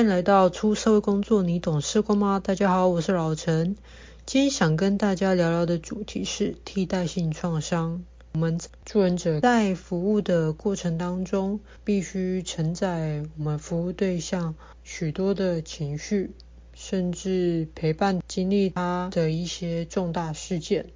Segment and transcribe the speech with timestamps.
[0.00, 2.40] 欢迎来到出社会工作，你懂社工吗？
[2.42, 3.76] 大家好，我是老陈。
[4.24, 8.02] 今天想跟大家聊聊的主题是替代性创伤。
[8.32, 16.30] 我们助人者在服务的过程当中，必须承载我们服务对象许多的情绪，
[16.72, 20.86] 甚至陪伴经历他的一些重大事件。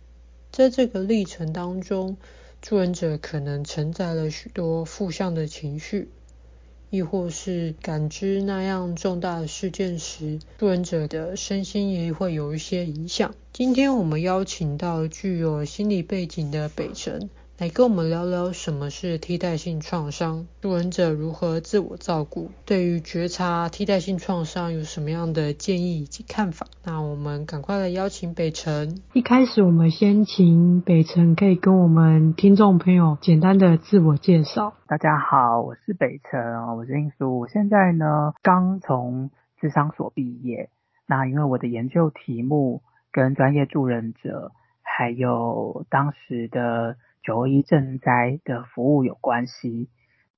[0.50, 2.16] 在这个历程当中，
[2.62, 6.08] 助人者可能承载了许多负向的情绪。
[6.94, 13.34] 亦或是感知那样重大的事件时，助人者的身心也会有一些影响。
[13.52, 17.28] 今天我们邀请到具有心理背景的北辰。
[17.56, 26.66] 来跟我们聊聊什么是替代性创伤，助人者如何自我照顾，对于觉察替代性创伤有什么样的建议以及看法？
[26.84, 29.00] 那我们赶快来邀请北辰。
[29.12, 34.74] 一开始我们先请北辰可以跟我们听众朋友简单的自我介绍。
[34.88, 40.70] 大家好，我是北辰，我是英叔，我现在呢刚从智商所毕业。
[41.06, 44.50] 那因为我的研究题目跟专业助人者，
[44.82, 46.96] 还有当时的。
[47.24, 49.88] 九一赈灾的服务有关系，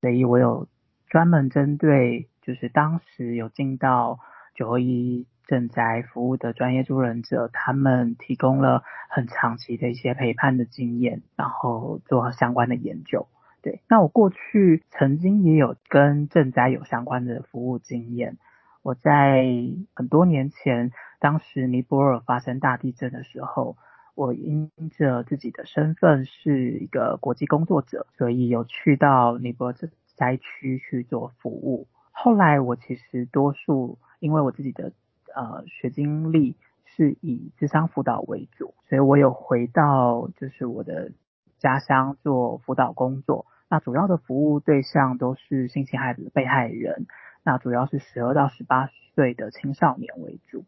[0.00, 0.68] 所以我有
[1.08, 4.20] 专门针对就是当时有进到
[4.54, 13.26] 九一赈灾服务的专业助人者，他们提供了很长期的一些陪伴的经验，然后做相关的研究。
[13.62, 18.38] 对，那我过去曾经也有跟赈灾有相关的服务经验。
[18.82, 19.44] 我在
[19.92, 23.76] 很多年前，当时尼泊尔发生大地震的时候。
[24.17, 29.75] 我因着自己的身份是一个国际工作者，所以有去到尼泊尔
[30.17, 31.86] 灾区去做服务。
[32.11, 34.92] 后来我其实多数因为我自己的
[35.34, 36.56] 呃学经历
[36.87, 41.12] 是以智商辅导为主，所以我有回到就是我的
[41.59, 43.44] 家乡做辅导工作。
[43.69, 47.06] 那主要的服务对象都是性侵害的被害人，
[47.44, 50.65] 那主要是十二到十八岁的青少年为主。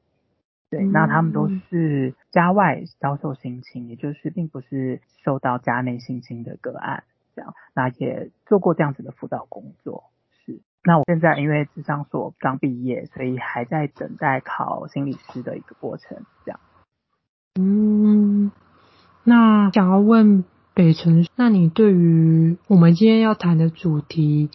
[0.71, 7.55] 对，那他们都是家外遭受性侵，也就是并不是受到家内性侵的个案，这样。
[7.75, 10.05] 那也做过这样子的辅导工作，
[10.45, 10.61] 是。
[10.85, 16.61] 那我现在因为智商所刚毕业，所以还在等待考心理师的一个过程，这样。
[17.59, 18.53] 嗯，
[19.25, 24.51] 那想要问北辰，那你对于我们今天要谈的主题？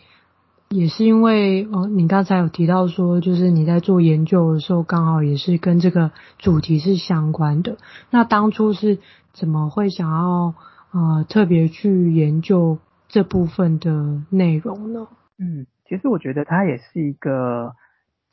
[0.74, 7.78] 也是因为哦，你刚才有提到说，就是你在做研究的时候，刚好也是跟这个主题是相关的。
[8.10, 8.98] 那当初是
[9.34, 10.56] 怎么会想要
[10.92, 15.08] 呃特别去研究这部分的内容呢？
[15.38, 17.76] 嗯，其实我觉得它也是一个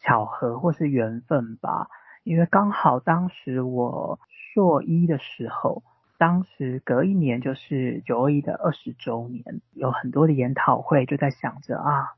[0.02, 1.88] 巧合或是缘分吧，
[2.24, 4.18] 因为刚好当时我
[4.54, 5.82] 硕一的时候，
[6.16, 12.16] 当时隔一年就是九二一的二十周年，有很多的研讨会，就在想着啊。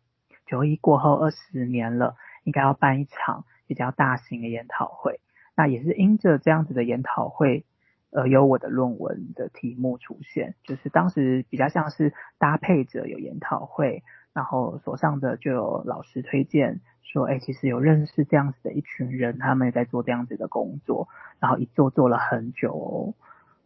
[0.52, 2.14] 九一过后二十年了，
[2.44, 5.18] 应该要办一场比较大型的研讨会。
[5.56, 7.64] 那也是因着这样子的研讨会，
[8.10, 14.02] 呃，有我的论文的题目出现，就是当时比较像是搭配着有研讨会，
[14.34, 21.08] 然后所上的就有老师推荐说，哎，其实有认识这样子的一群人，他们也在做这样子的工作，
[21.40, 23.14] 然后一做做了很久，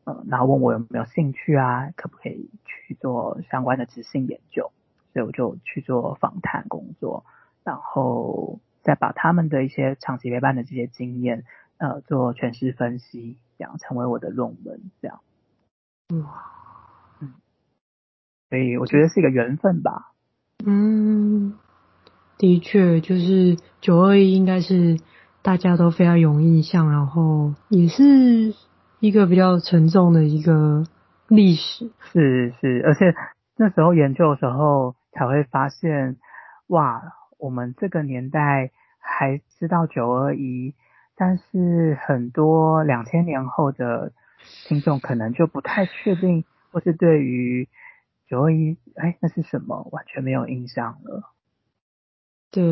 [0.04, 4.70] 嗯，然后问我有没有兴趣啊，可不可以去做相关的执行研究。
[5.16, 7.24] 所以我就去做访谈工作，
[7.64, 11.44] 然后再把他们的一些长期陪伴的这些经验，
[11.78, 15.20] 呃，做诠释分析，这样成为我的论文，这样。
[16.10, 16.42] 哇，
[17.22, 17.32] 嗯，
[18.50, 20.12] 所以我觉得是一个缘分吧。
[20.66, 21.54] 嗯，
[22.36, 24.98] 的确，就是九二一应该是
[25.40, 28.54] 大家都非常有印象，然后也是
[29.00, 30.84] 一个比较沉重的一个
[31.28, 31.90] 历史。
[32.12, 33.14] 是是，而且
[33.56, 34.94] 那时候研究的时候。
[35.16, 36.16] 才会发现，
[36.66, 40.74] 哇，我们这个年代还知道九二一，
[41.16, 44.12] 但是很多两千年后的
[44.66, 47.68] 听众可能就不太确定，或是对于
[48.28, 51.32] 九二一，哎，那是什么，完全没有印象了。
[52.50, 52.62] 对，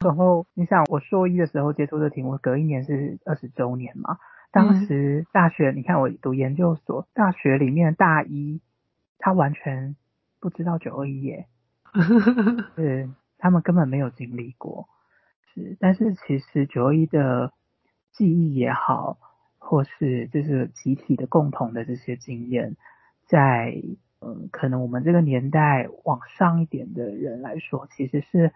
[0.00, 4.18] 然后你想，我硕一的时候接触的题目，隔一年是二十周年嘛，
[4.52, 8.60] 当时大学，嗯、你看我读研究所，大学里面大一，
[9.18, 9.96] 他完全
[10.40, 11.46] 不知道九二一耶。
[12.74, 13.08] 是，
[13.38, 14.88] 他们根本没有经历过，
[15.52, 17.52] 是，但是其实九二一的
[18.12, 19.16] 记忆也好，
[19.58, 22.76] 或是就是集体的共同的这些经验，
[23.26, 23.80] 在
[24.20, 28.52] 嗯，可能我们这个年代往上一点的人来说，其实是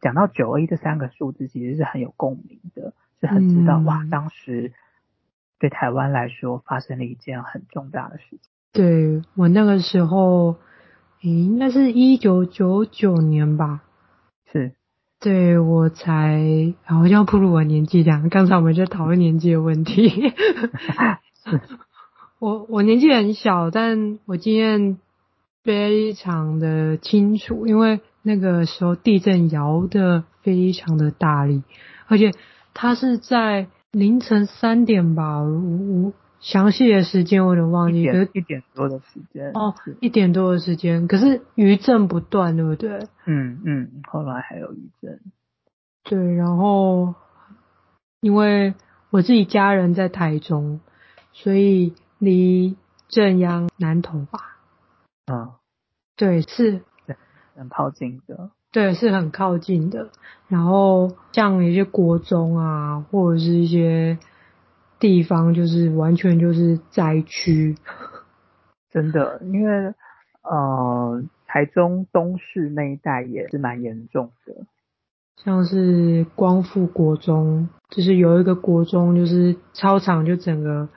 [0.00, 4.72] 讲到九二一这三个数字，其实是很有共鸣的，是很知道、嗯、哇，当时
[5.60, 8.40] 对台湾来说发生了一件很重大的事情。
[8.72, 10.56] 对，我那个时候。
[11.22, 13.82] 诶，应该是一九九九年吧？
[14.50, 14.72] 是，
[15.20, 18.28] 对，我才好像步入我年纪这样。
[18.30, 20.32] 刚才我们就讨论年纪的问题。
[22.40, 24.96] 我我年纪很小，但我经验
[25.62, 31.62] 非常的清楚，因为那个时候地震摇得非常的大力，
[32.06, 32.32] 而且
[32.72, 43.06] 它是在凌晨三点吧，我我详细的时间我有点忘记，一点一点多的时间哦，一点多的时间，可是余震不断，对不对？
[43.26, 45.20] 嗯嗯，后来还有余震。
[46.04, 47.14] 对，然后
[48.20, 48.74] 因为
[49.10, 50.80] 我自己家人在台中，
[51.32, 51.94] 所以。
[52.22, 52.76] 离
[53.08, 54.58] 正央南投吧，
[55.32, 55.52] 嗯，
[56.18, 56.82] 对，是，
[57.56, 60.10] 很靠近的，对，是很靠近的。
[60.48, 64.18] 然后像一些国中啊，或者是一些
[65.00, 67.74] 地方，就是完全就是灾区，
[68.90, 69.94] 真的，因为
[70.42, 74.54] 呃，台中东市那一带也是蛮严重的，
[75.36, 80.88] 像是光复国中，就是有一个国中，就是操场就整个。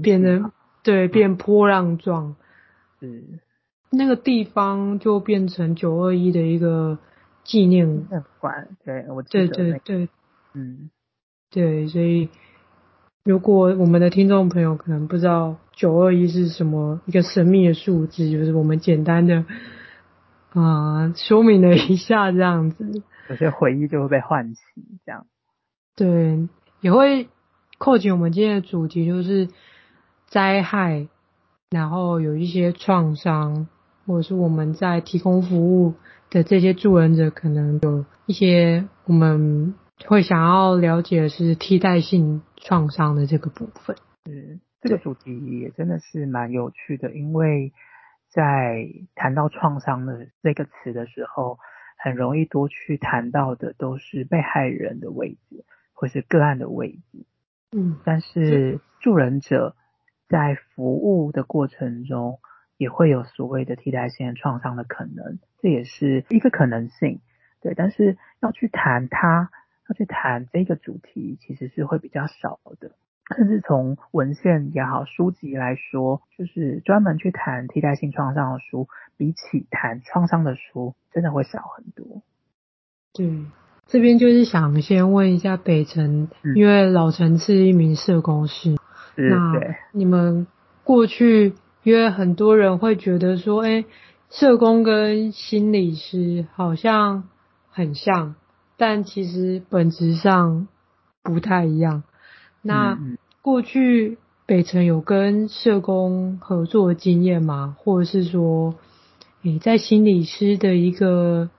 [0.00, 0.52] 变得
[0.82, 2.34] 对，变波浪状，
[3.02, 3.40] 嗯，
[3.90, 6.96] 那个地方就变成九二一的一个
[7.44, 8.06] 纪念
[8.40, 8.68] 馆。
[8.86, 10.08] 对，我记得、那个、对对对，
[10.54, 10.90] 嗯，
[11.50, 12.30] 对，所以
[13.26, 19.44] 如果我们的听众朋友可能不知道九二一是什么一个神秘的数字，就是我们简单的
[20.50, 24.60] 啊、呃、说明了一下这样子，有些回忆就会被唤起，
[25.04, 25.26] 这样，
[25.96, 26.48] 对，
[26.80, 27.28] 也会。
[27.78, 29.50] 扣紧我们今天的主题就是
[30.28, 31.08] 灾害，
[31.68, 33.66] 然后有一些创伤，
[34.06, 35.92] 或者是我们在提供服务
[36.30, 39.74] 的这些助人者，可能有一些我们
[40.06, 43.96] 会想要了解的是替代性创伤的这个部分。
[44.28, 47.72] 嗯，这个主题也真的是蛮有趣的，因为
[48.28, 51.60] 在谈到创伤的这个词的时候，
[51.96, 57.24] 很容易多去谈到的都是被害人的位置，或是个案的位置。
[57.70, 59.76] 嗯，但是助人者
[60.28, 62.40] 在服务的过程中，
[62.76, 67.20] 也会有所谓的替代性创伤的可能，这也是一个可能性。
[67.60, 69.50] 对，但是要去谈它，
[69.88, 72.92] 要去谈这个主题，其实是会比较少的。
[73.36, 82.22] 甚至从文献也好，书籍来说，就是专门去谈替代性创伤的书，比起谈创伤的书，真的会少很多。
[83.12, 83.46] 对。
[83.88, 88.74] 这边就是想先问一下北辰，嗯、因为老陈是一名社工师，
[89.14, 89.52] 是那
[89.92, 90.48] 你们
[90.82, 91.54] 过去，
[91.84, 93.84] 因为很多人会觉得说，哎，
[94.28, 97.28] 社工跟心理师好像
[97.70, 98.34] 很像，
[98.76, 100.68] 但其实本质上
[101.22, 102.02] 不太一样。
[102.62, 102.98] 那
[103.42, 107.76] 过去北辰有跟社工合作的经验吗？
[107.78, 108.74] 或者是说，
[109.42, 111.50] 你在心理师的一个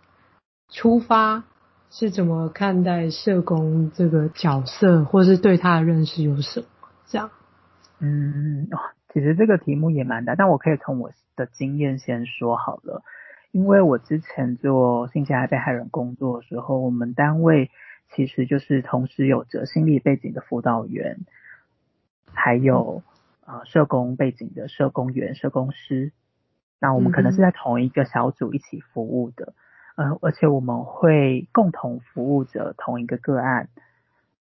[0.69, 1.43] 出发？
[1.89, 6.67] 是怎么看待社工这个角色，或是对他的认识有什么？
[7.07, 7.29] 这样，
[7.99, 8.67] 嗯，
[9.13, 13.03] 其实这个题目也蛮大，但我可以从我的经验先说好了。
[13.57, 17.71] 因为我之前做性侵害被害人工作的时候，我们单位
[18.13, 21.18] 其实就是同时有着心理背景的辅导员，
[22.31, 23.01] 还有
[23.44, 26.12] 啊、呃、社工背景的社工员、社工师。
[26.79, 29.55] 那我们可能是在同一个小组一起服务的。
[29.96, 33.70] 呃，而且我们会共同服务着同一个个案。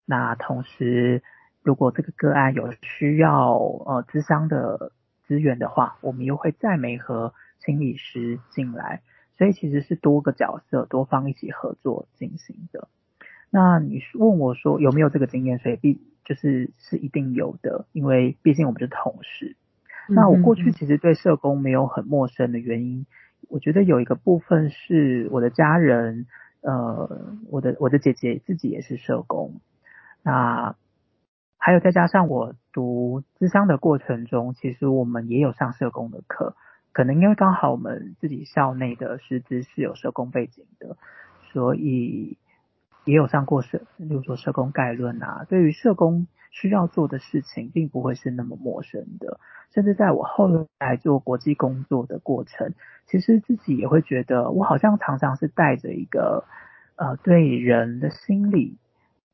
[0.05, 1.21] 那同时，
[1.61, 4.91] 如果这个个案有需要呃咨商的
[5.27, 9.03] 资源的话，我们又会再媒合心理师进来。
[9.43, 12.87] 所以其实是多个角色，多方一起合作进行的。
[13.49, 15.59] 那你问我说有没有这个经验？
[15.59, 19.57] 所以必就是是一定有的，因为毕竟我们是同事。
[20.07, 23.05] 那我过去其实对社工没有很陌生的原因。
[23.49, 26.25] 我觉得有一个部分是我的家人，
[26.61, 29.59] 呃，我的我的姐姐自己也是社工，
[30.21, 30.77] 那
[31.57, 36.55] 还有再加上我读资商的过程中，其实我们也有上社工的课，
[36.93, 40.95] 可能因为刚好我们自己校内的师资是有社工背景的，
[41.51, 42.37] 所以
[43.03, 49.39] 也有上过社，例如说社工概论啊，对于社工需要做的事情，并不会是那么陌生的。
[49.71, 52.75] 甚至在我后来做国际工作的过程，
[53.07, 56.45] 其实自己也会觉得，我好像常常是带着一个
[56.95, 58.77] 呃对人的心理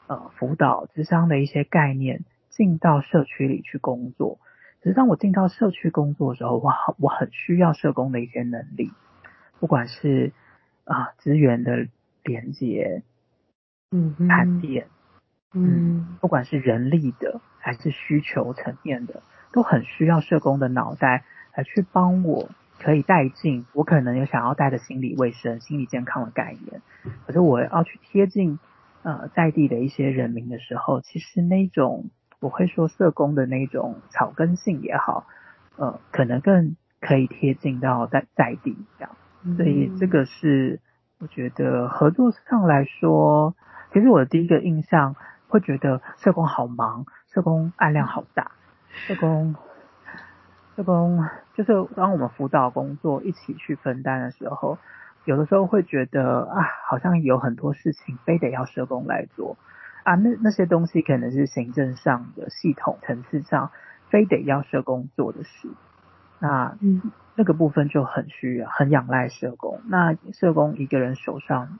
[0.07, 4.39] 呃辅导、智商的一些概念进到社区里去工作。
[4.81, 8.91] 只是当我进到社区工作的时候，我我很需要社工的一些能力，
[9.59, 10.31] 不管是
[10.85, 11.87] 啊、呃、资源的
[12.23, 13.03] 连接，
[13.91, 14.87] 嗯，盘点，
[15.53, 19.21] 嗯，嗯，不管是人力的还是需求层面的。
[19.51, 21.23] 都很需要社工的脑袋
[21.55, 26.83] 来去帮我可以带进我可能有想要带的心理卫生、心理健康的概念，
[27.25, 28.59] 可是我要去贴近
[29.01, 35.25] 呃在地的一些人民的时候，其实那种我会说社工的那种草根性也好，
[35.77, 39.11] 呃，可能更可以贴近到在在地这样，
[39.57, 40.79] 所以这个是
[41.19, 43.55] 我觉得合作上来说，
[43.93, 45.15] 其实我的第一个印象
[45.47, 48.51] 会觉得社工好忙，社工案量好大，
[49.07, 49.55] 社工。
[50.75, 54.77] 社工就是当我们辅导工作一起去分担的时候，
[55.25, 59.57] 有的时候会觉得啊，好像有很多事情非得要社工来做
[60.03, 63.71] 啊，那那些东西可能是行政上的系统层次上
[64.09, 65.67] 非得要社工做的事，
[66.39, 67.01] 那嗯，
[67.35, 69.81] 那个部分就很需要很仰赖社工。
[69.85, 71.79] 那社工一个人手上，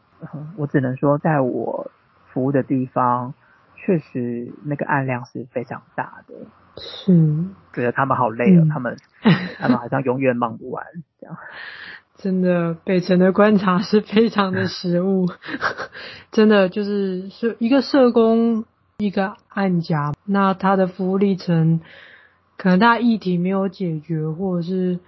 [0.57, 1.89] 我只能说，在我
[2.27, 3.33] 服务的地方，
[3.75, 6.35] 确实那个案量是非常大的。
[6.77, 7.13] 是，
[7.73, 8.97] 觉得他们好累哦，嗯、他们
[9.57, 10.85] 他们好像永远忙不完
[11.19, 11.37] 这样。
[12.21, 15.25] 真的，北辰的观察是非常的实务，
[16.33, 18.65] 真的就是是一个社工，
[18.97, 21.79] 一个案家，那他的服务历程，
[22.57, 24.99] 可能他议题没有解决，或者是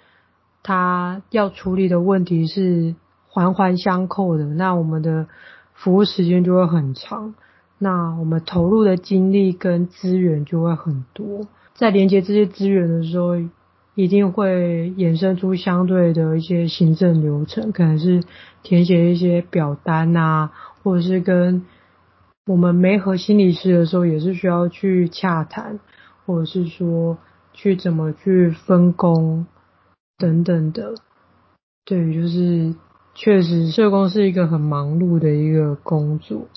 [0.64, 2.96] 他要处理的问题是
[3.28, 5.28] 环环相扣的，那我们的
[5.74, 7.36] 服务时间就会很长，
[7.78, 11.46] 那我们投入的精力跟资源就会很多。
[11.74, 13.36] 在连接这些资源的时候，
[14.04, 18.24] 一定会衍生出相对的一些行政流程，可能是
[18.64, 21.66] 填写一些表单啊，或者是跟
[22.48, 25.80] 我们没合心理师的时候，也是需要去洽谈，
[26.26, 27.18] 或者是说
[27.54, 29.46] 去怎么去分工
[30.18, 30.96] 等等的。
[31.86, 32.74] 对，就是
[33.14, 36.48] 确实社工是一个很忙碌的一个工作，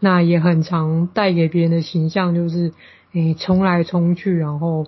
[0.00, 2.72] 那也很常带给别人的形象就是。
[3.12, 4.86] 你冲来冲去，然后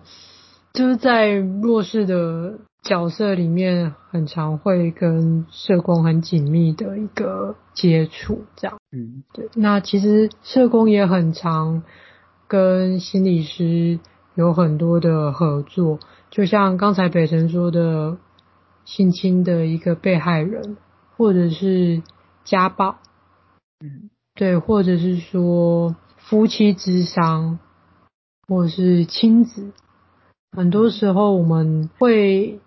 [0.78, 8.78] 就是在弱势的角色里面，很常会跟社工很紧密的一个接触，这样。
[8.92, 9.48] 嗯，对。
[9.56, 11.82] 那其实社工也很常
[12.46, 13.98] 跟心理师
[14.36, 15.98] 有很多的合作，
[16.30, 18.16] 就像刚才北辰说的，
[18.84, 20.76] 性侵的一个被害人，
[21.16, 22.04] 或者是
[22.44, 22.98] 家暴，
[23.80, 27.58] 嗯，对，或者是说夫妻之伤。
[28.46, 29.72] 或是亲子，
[30.58, 32.58] 很多时候我们会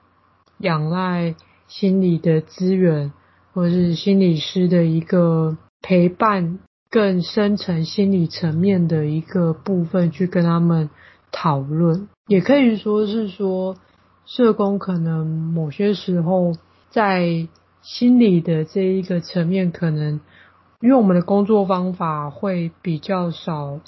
[0.59, 1.35] 仰赖
[1.67, 3.11] 心理的资源，
[3.53, 10.89] 或是心理师的一个陪伴，更深层心理层面的一个部分去跟他们
[11.33, 12.07] 讨论。
[12.27, 13.75] 也可以说是说，
[14.25, 16.53] 社工可能某些时候
[16.91, 17.49] 在
[17.81, 20.21] 心理的这一个层面，可能
[20.79, 23.81] 因为我们的工作方法会比较少。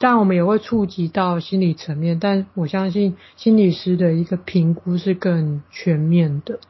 [0.00, 6.60] 但我们也会触及到心理层面，但我相信心理师的一个评估是更全面的，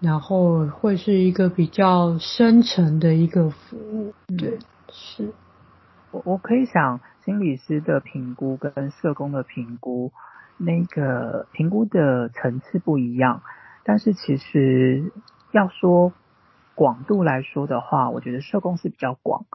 [0.00, 4.12] 然后会是一个比较深层的一个服务。
[4.36, 4.58] 对，
[4.92, 5.32] 是。
[6.10, 10.12] 我我可以想，心理师的评估跟社工的评估，
[10.58, 13.40] 那个评估的层次不一样，
[13.82, 15.10] 但是其实
[15.52, 16.12] 要说
[16.74, 19.46] 广度来说的话，我觉得社工是比较广，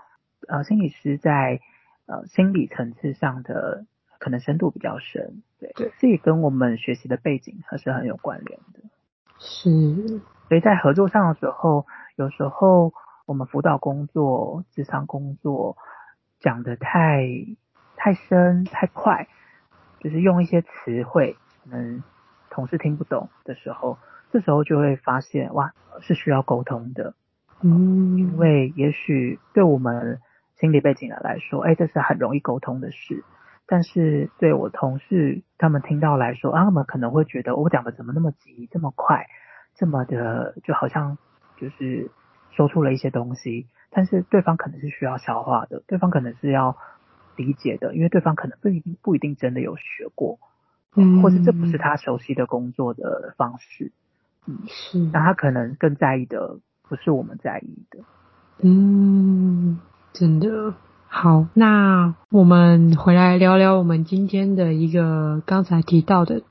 [0.47, 1.59] 呃，心理师在。
[2.05, 3.85] 呃，心理层次上的
[4.19, 8.81] 可能深度比较深，对，对，这也跟我们学习的背景还是很有关联的。
[9.39, 10.19] 是，
[10.49, 11.85] 所以在合作上的时候，
[12.17, 12.91] 有时候
[13.25, 15.77] 我们辅导工作、智商工作
[16.41, 17.25] 讲的太
[17.95, 19.29] 太深、太快，
[20.01, 22.03] 就是用一些词汇，可能
[22.49, 23.97] 同事听不懂的时候，
[24.29, 27.13] 这时候就会发现，哇，是需要沟通的。
[27.61, 30.19] 嗯，因为也许对我们。
[30.59, 33.23] 心理背景的来说，哎，这是很容易沟通的事。
[33.65, 39.27] 但是对我同事他们听到来说，啊，他们可能会觉得我讲的怎么那么急，这么快，
[39.73, 41.17] 这么的，就好像
[41.57, 42.11] 就是
[42.51, 43.67] 说出了一些东西。
[43.89, 46.77] 但是对方可能是需要消化的，对方可能是要
[47.37, 50.39] 理解的，因为对方可能不一定不一定真的有学过，
[50.95, 53.91] 嗯，或是这不是他熟悉的工作的方式，
[54.45, 54.99] 嗯，是。
[55.13, 57.99] 那他可能更在意的不是我们在意的，
[58.59, 59.79] 嗯。
[60.13, 60.75] 真的
[61.07, 66.43] 好，那我们回来聊聊我们今天的一个刚才提到的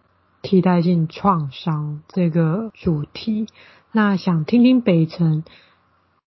[0.42, 3.46] 替代性创伤这个主题。
[3.92, 5.44] 那想听听北辰，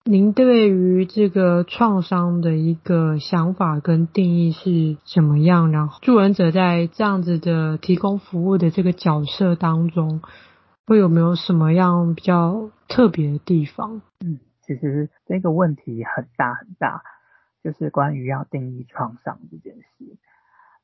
[0.05, 5.73] 您对于这个创伤的一个想法跟定义是怎么样？
[5.73, 10.21] 然后助人者在这样子的提供服务的这个角色当中，
[10.87, 14.01] 会有没有什么样比较特别的地方？
[14.21, 17.03] 嗯，其实这个问题很大很大。
[17.67, 20.17] 就是关于要定义创伤这件事，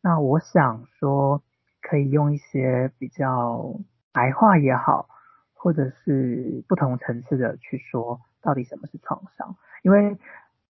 [0.01, 1.41] 那我想说，
[1.81, 3.77] 可以用一些比较
[4.11, 5.09] 白话也好，
[5.55, 10.19] 或者是不同层次的去说到底什么是创伤，因为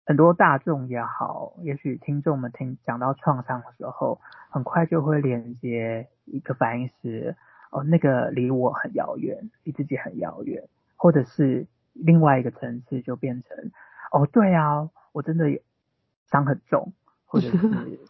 [0.05, 7.35] 很多大众也好，也许听众们听讲到创伤的时候，很快就会连接一个反应是，
[7.71, 13.71] 哦，那个离我很遥远，离自己很遥远，或者是另外一个层次就变成，
[14.11, 15.59] 哦，对啊，我真的有
[16.33, 16.93] 伤很重，
[17.27, 17.59] 或者是，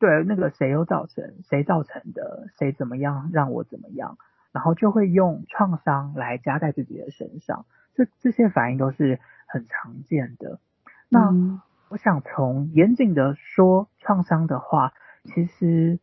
[0.00, 4.18] 对，那个谁又造成，谁造成的，谁怎么样让我怎么样，
[4.50, 10.58] 然后就会用创伤来加在自己的身上，这这些反应都是很常见的。
[11.08, 11.30] 那
[11.88, 14.92] 我想从严谨的说，创伤的话，
[15.24, 16.00] 其实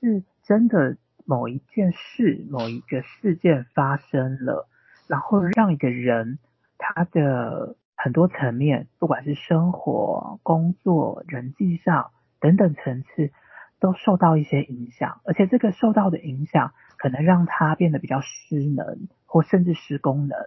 [0.00, 4.68] 是真的某一件事、某一个事件发生了，
[5.06, 6.38] 然后让一个人
[6.76, 13.32] 他的很多层面，不管是生活、工作、人际上等等层次，
[13.80, 20.38] 都受到一些影响，而且这个受到的影响，可能让他变得比较失能，或甚至失功能。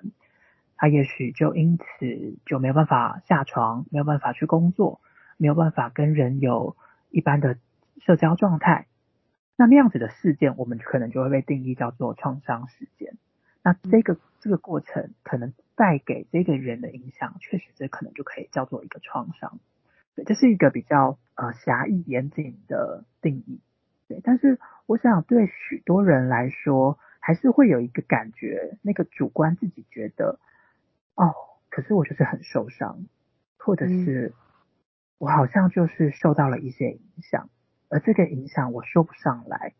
[0.77, 1.85] 他也许就因此
[2.45, 5.01] 就没有办法下床，没有办法去工作，
[5.35, 6.77] 没有办法跟人有
[7.09, 7.57] 一般的
[7.99, 8.85] 社交状态。
[9.57, 13.17] 那那样子的事件，我们可能就会被定义叫做创伤事件。
[13.61, 19.61] 那这个这个过程可能带给这个人的影响，确实这可能就可以叫做一个创伤。
[20.13, 23.61] 对，这是一个比较呃狭义严谨的定义。
[24.09, 30.37] 对，但是我想对许多人来说，还是会有一个感觉，那个主观自己觉得。
[31.15, 31.33] 哦，
[31.69, 33.05] 可是我就是很受伤，
[33.57, 34.33] 或者是
[35.17, 37.49] 我好像就是受到了一些影响，
[37.87, 39.73] 而这个影响我说不上来，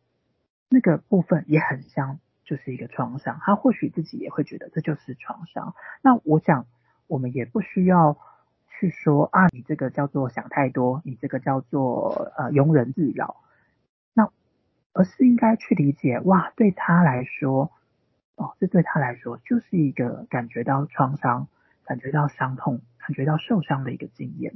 [0.69, 5.75] 那个部分也很像就是一个创伤，他或许自己也会觉得这就是创伤。
[6.01, 6.65] 那我想
[7.05, 8.17] 我们也不需要
[8.67, 13.37] 去说啊，你这个叫做想太多，你这个叫做呃庸人自扰，
[14.15, 14.31] 那
[14.93, 17.71] 而是应该去理解，哇，对他来说。
[18.35, 21.49] 哦，这对他来说就是一个感觉到创伤、
[21.83, 24.53] 感觉到伤痛、感觉到受伤的一个经验。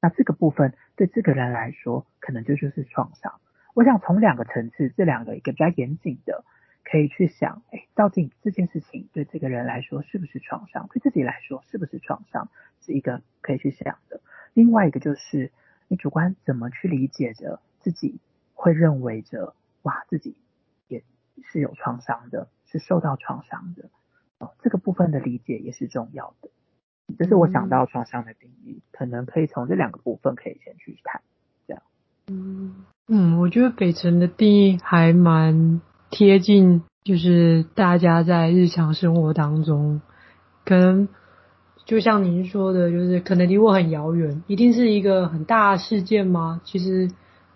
[0.00, 3.38] 那这个部分对这个人来说，可能就就是创伤。
[3.74, 6.42] 我想从两个层次，这两个一个比较严谨的，
[6.90, 10.88] 可以去想，哎，到底这件事情对这个人来说是不是创伤？
[10.92, 12.48] 对自己来说是不是创伤？
[12.80, 14.20] 是一个可以去想的。
[14.54, 15.50] 另外一个就是
[15.88, 18.18] 你主观怎么去理解着自己，
[18.54, 20.36] 会认为着哇，自己
[20.88, 21.02] 也
[21.44, 22.48] 是有创伤的。
[22.70, 23.88] 是受到创伤的
[24.36, 26.50] 哦，这个部分的理解也是重要的。
[27.18, 31.22] 这是我想到创伤的定义，嗯、可能可以从这两个部分可以先去谈。
[31.66, 31.82] 这样，
[32.26, 40.00] 嗯嗯，我觉得北辰的定义还蛮贴近，就是大家在日常生活当中，
[40.64, 41.08] 可能
[41.84, 46.60] 就像您说的，就是可能离我很遥远，一定是一个很大的事件吗？
[46.64, 47.10] 其实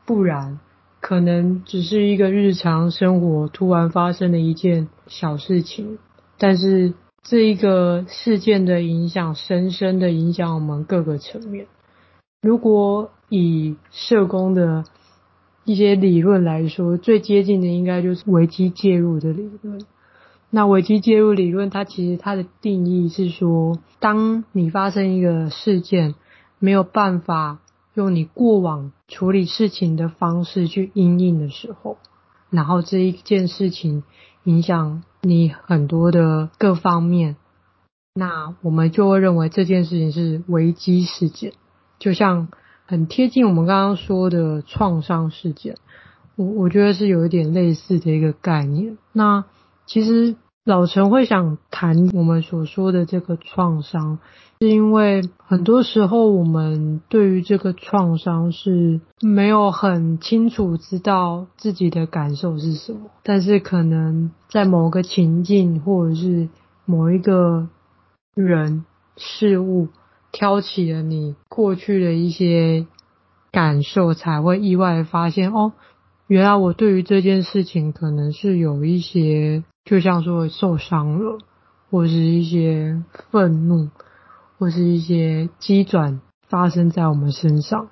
[0.05, 0.59] 不然。
[1.01, 5.99] 可能只是一个日常生活突然发生的一件小事情，
[6.39, 11.67] 但是这一个事件的影响，深深的影响我们各个层面。
[12.41, 14.85] 如果以社工的
[15.65, 19.85] 一些理论来说，最接近的应该就是危机介入的理论。
[20.51, 26.15] 那危机介入理论，它其实它的定义是说，当你发生一个事件，
[26.59, 27.59] 没有办法。
[27.95, 31.99] 用你过往处理事情的方式去应应的时候，
[32.49, 34.03] 然后这一件事情
[34.45, 37.37] 影响你很多的各方面，
[38.15, 41.53] 那我们就会认为这件事情是危机事件，
[41.99, 42.49] 就像
[42.93, 45.77] 很贴近我们刚刚说的创伤事件，
[46.37, 48.99] 我我觉得是有一点类似的一个概念。
[49.15, 49.47] 那
[49.87, 50.37] 其实。
[50.65, 54.21] 老陈会想谈我们所说的这个创伤，
[54.61, 66.49] 是因为很多时候我们对于这个创伤是没有很清楚知道自己的感受是什么，但是可能在某个情境或者是
[66.85, 67.67] 某一个
[68.37, 68.85] 人
[69.17, 69.89] 事物
[70.33, 72.87] 挑起了你过去的一些
[73.53, 75.73] 感受，才会意外发现哦，
[76.27, 79.63] 原来我对于这件事情可能是有一些。
[79.85, 81.39] 就像说受伤了，
[81.91, 83.89] 或是一些愤怒，
[84.57, 87.89] 或是一些机转发生在我们身上。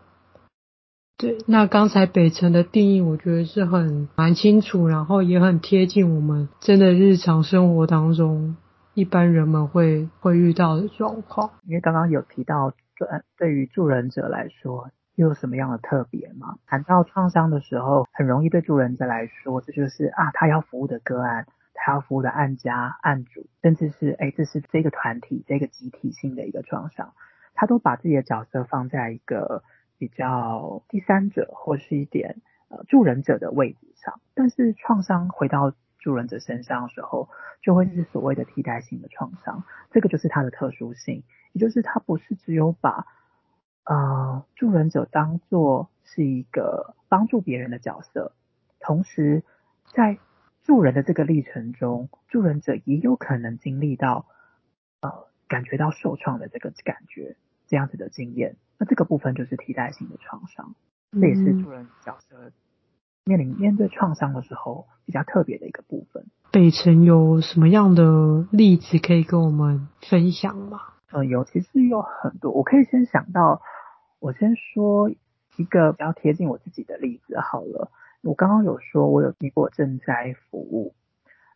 [1.18, 8.54] 对，那刚才北辰的定义，我觉得是很蛮清楚，然后也很贴近我们真的日常生活当中
[8.94, 11.50] 一般人们会会遇到的状况。
[11.64, 16.56] 因为刚刚有提到，对对于助人者来说，又有什么样的特别吗？
[16.66, 21.46] 谈到创伤的时候，很容易对助人者来说，这就是啊，他要服务的个案。
[21.82, 27.14] 他要服务的案家、案主，甚至是哎，这是这个团体、这个集体性的一个创伤，
[27.54, 29.62] 他都把自己的角色放在一个
[29.96, 34.20] 比较第三者或是一点呃助人者的位置上。
[34.34, 37.28] 但是创伤回到助人者身上的时候，
[37.62, 39.62] 就会是所谓的替代性的创伤。
[39.92, 43.06] 这个就是它的特殊性，也就是它不是只有把
[43.84, 48.32] 呃助人者当做是一个帮助别人的角色，
[48.80, 49.44] 同时
[49.94, 50.18] 在
[50.62, 54.26] 助人的这个历程中，助人者也有可能经历到
[55.00, 57.36] 呃感觉到受创的这个感觉，
[57.66, 58.56] 这样子的经验。
[58.78, 60.74] 那这个部分就是替代性的创伤，
[61.12, 62.50] 这也是助人角色
[63.24, 66.26] 面临面对创伤的时候比较特别的一个部分。
[66.52, 70.80] 北辰有什么样的例子可以跟我们分享吗？
[71.12, 73.62] 呃，有，其实有很多，我可以先想到，
[74.18, 75.10] 我先说
[75.56, 77.90] 一个比较贴近我自己的例子好了。
[78.22, 80.94] 我刚刚有说我有提过赈灾服务，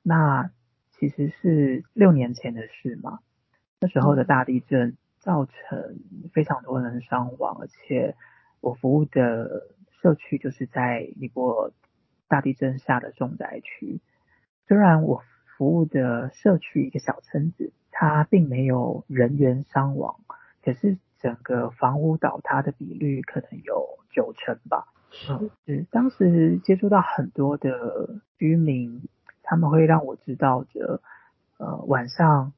[0.03, 0.51] 那
[0.93, 3.19] 其实是六年前的事嘛，
[3.81, 5.53] 那时候的大地震造成
[6.33, 8.17] 非常多人伤亡，而且
[8.61, 9.63] 我服务的
[10.05, 11.73] 社区就是在尼泊尔
[12.29, 14.01] 大地震下的重灾区。
[14.69, 15.23] 虽然我
[15.57, 20.21] 服务的社区一个小村子，它并没有人员伤亡，
[20.63, 24.89] 可是整个房屋倒塌的比率可能有九成吧。
[25.31, 29.09] 嗯，是当时接触到很多的居民，
[29.43, 31.01] 他们会让我知道着，
[31.57, 32.53] 呃，晚上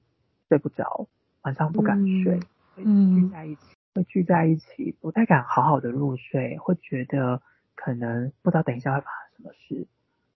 [0.49, 1.07] 睡不着，
[1.43, 2.41] 晚上不敢睡，
[2.79, 3.63] 嗯，会聚在一起，
[3.97, 7.41] 会聚在一起，不太敢好好的入睡，会觉得
[7.75, 9.87] 可能不知道等一下会发生什么事，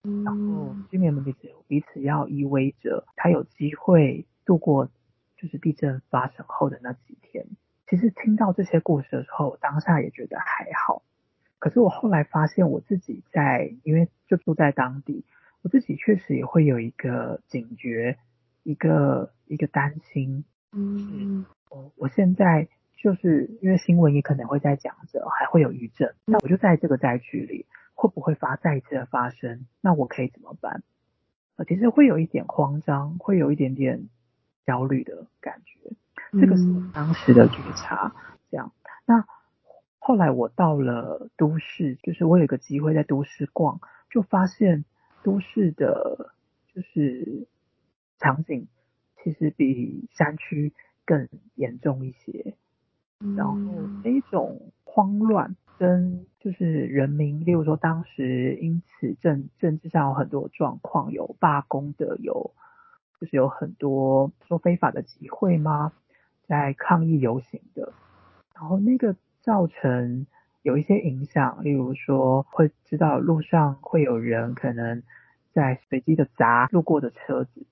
[0.03, 4.88] 嗯，然后居民们彼此彼此要依偎着，才有机会度过
[5.37, 7.46] 就是地震发生后的那几天。
[7.87, 11.03] 其实听到这些故事的时候，当下也觉得还好。
[11.59, 15.25] 可是我后来发现，我自己在，因为就住在当地，
[15.61, 18.16] 我自己确实也会有一个警觉，
[18.62, 20.44] 一个一个担心。
[20.73, 22.68] 嗯，我我现在
[23.03, 29.67] 就是因为新闻也可能会在讲着，还会有余震，那我就在这个灾区里，会不会发再一次的发生？
[29.81, 30.83] 那我可以怎么办？
[31.57, 34.09] 呃，其实会有一点慌张，会有一点点
[34.67, 35.93] 焦虑的感觉。
[36.41, 38.15] 这个是当时的觉察，
[38.51, 38.73] 这样。
[39.07, 39.25] 那。
[40.03, 44.87] 后来我到了都市，就是我有个机会在都市逛，就发现
[45.23, 46.33] 都市的，
[46.75, 47.47] 就是
[48.19, 48.67] 场景
[49.23, 50.73] 其实比山区
[51.05, 52.55] 更严重一些。
[53.37, 53.54] 然后
[54.04, 62.52] 那一种慌乱跟就是人民，例如说当时因此政政治上有很多状况，有罢工的，有
[63.20, 65.92] 就是有很多说非法的集会吗？
[66.46, 67.92] 在抗议游行的，
[68.54, 69.16] 然后那个。
[69.42, 70.26] 造成
[70.61, 75.02] 有一些影响，例如说会知道路上会有人可能
[75.50, 77.64] 在随机的砸路过的车子，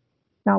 [0.43, 0.59] 那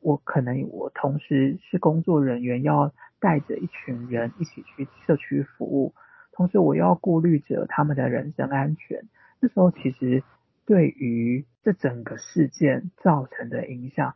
[0.00, 2.90] 我可能我同时是工作人员，要
[3.20, 5.94] 带着一群人一起去社区服务，
[6.32, 9.08] 同时我又要顾虑着他们的人身安全。
[9.40, 10.22] 这时候其实
[10.64, 14.14] 对于这整个事件造成的影响，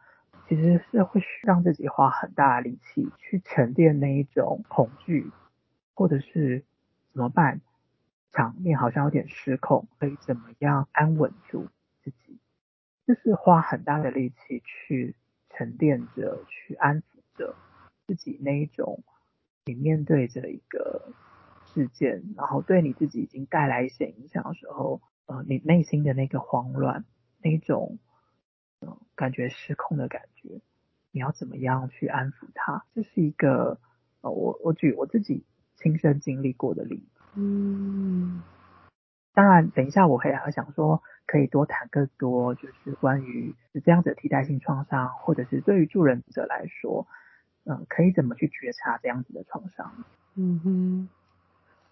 [0.49, 5.31] 其实是会让自己花很大的力气去沉淀那一种恐惧。
[5.93, 6.65] 或者是
[7.13, 7.61] 怎么办？
[8.33, 11.69] 场面好像有点失控，可以怎么样安稳住
[12.03, 12.39] 自己？
[13.07, 15.15] 就是花很大的力气去
[15.51, 17.05] 沉淀着，去安抚
[17.37, 17.55] 着
[18.11, 19.05] 自己那一种，
[19.65, 21.13] 你面对着一个
[21.67, 27.05] 事件，然后对你自己已经带来一些影响的时候，呃，你内心的那个慌乱，
[27.41, 27.99] 那种，
[28.81, 30.61] 呃，感觉失控的感觉，
[31.13, 32.85] 你要怎么样去安抚它？
[32.95, 33.79] 这是一个，
[34.23, 35.45] 呃，我我举我自己。
[35.83, 38.43] 亲身经历过的例子，嗯，
[39.33, 47.07] 当然，等一下我还想说，可以多谈更多，就是关于这样子的替代性创伤，或者是对于助人者来说，
[47.65, 50.05] 嗯，可以怎么去觉察这样子的创伤？
[50.35, 51.09] 嗯哼，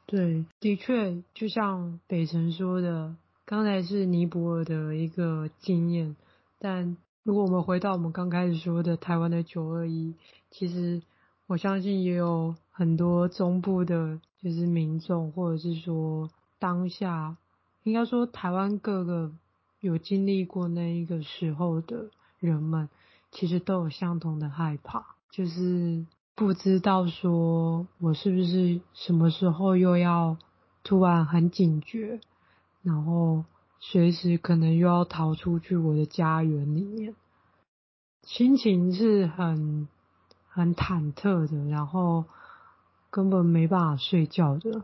[0.07, 6.17] 对，的确，就像北辰说的，刚才是尼泊尔的一个经验，
[6.59, 10.15] 但如果我们回到我们刚开始说的台湾的九二一，
[10.51, 11.03] 其实。
[11.49, 16.29] 我相信也有很多中部的，就是民众，或者是说
[16.59, 17.39] 当下，
[17.85, 19.33] 应该说台湾各个
[19.81, 22.91] 有经历过那一个时候的人们，
[23.31, 30.37] 其实都有相同的害怕，就是不知道说我是不是什么时候又要
[30.83, 32.21] 突然很警觉，
[32.83, 33.45] 然后
[33.81, 37.15] 随时可能又要逃出去我的家园里面，
[38.23, 39.89] 心情是很。
[40.51, 42.25] 很忐忑的，然后
[43.11, 44.83] 根本没办法睡觉的。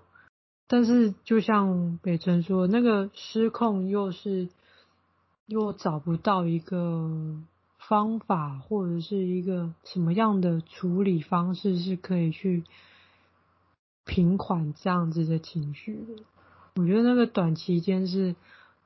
[0.68, 4.50] 但是就像北辰说，那个失控又是
[5.46, 7.10] 又找不到一个
[7.88, 12.64] 方法，或者是一个什么样的处理方式是可以去
[14.04, 16.22] 平缓这样子的情绪的。
[16.76, 18.34] 我觉得那个短期间是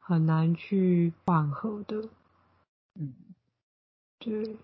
[0.00, 2.08] 很难去缓和的。
[2.94, 3.14] 嗯，
[4.18, 4.56] 对。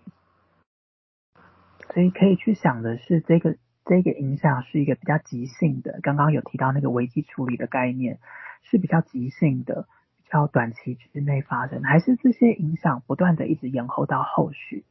[1.93, 5.99] 所以可以去想的是，这个这个影响是一个比较急性的。
[6.03, 8.19] 刚刚有提到那个危机处理的概念，
[8.63, 9.87] 是比较急性的，比
[10.29, 14.83] 较短期之内发生，还是这些影响不断的一直延后到后续？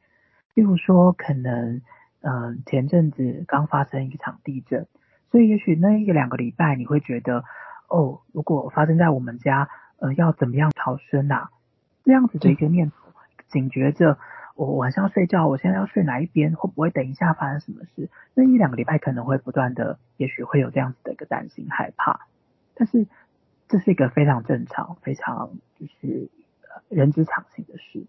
[0.53, 1.81] 例如说，可能
[2.21, 4.87] 嗯、前阵子刚发生一场地震，
[5.29, 7.43] 所以也许那一两个礼拜你会觉得，
[7.87, 9.69] 哦，如果发生在我们家，
[9.99, 11.51] 呃，要怎么样逃生啊？
[12.03, 12.95] 这样子的一个念头，
[13.47, 14.17] 警觉着。
[14.55, 16.55] 我晚上要睡觉，我现在要睡哪一边？
[16.55, 18.09] 会不会等一下发生什么事？
[18.33, 22.21] 那一两个礼拜可能会不断的，也许会有这样子的一个担心害怕。
[22.73, 23.05] 但是
[23.67, 26.29] 这是一个非常正常、非常就是
[26.89, 28.05] 人之常情的事。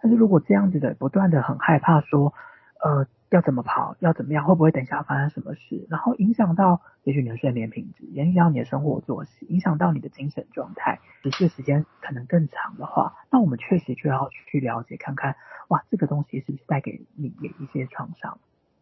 [0.00, 2.34] 但是如果这样子的不断的很害怕说，
[2.82, 5.86] 呃，要怎么跑，要怎么样，会不会等一下发生什么事？
[5.88, 15.36] 然后影响到也许你的睡眠品质，影响到你的生活作息，影响到你的精神状态，持续时间可能更长的话，那我们确实就要去了解看看，
[15.68, 18.38] 哇，这个东西是不是带给你的一些创伤？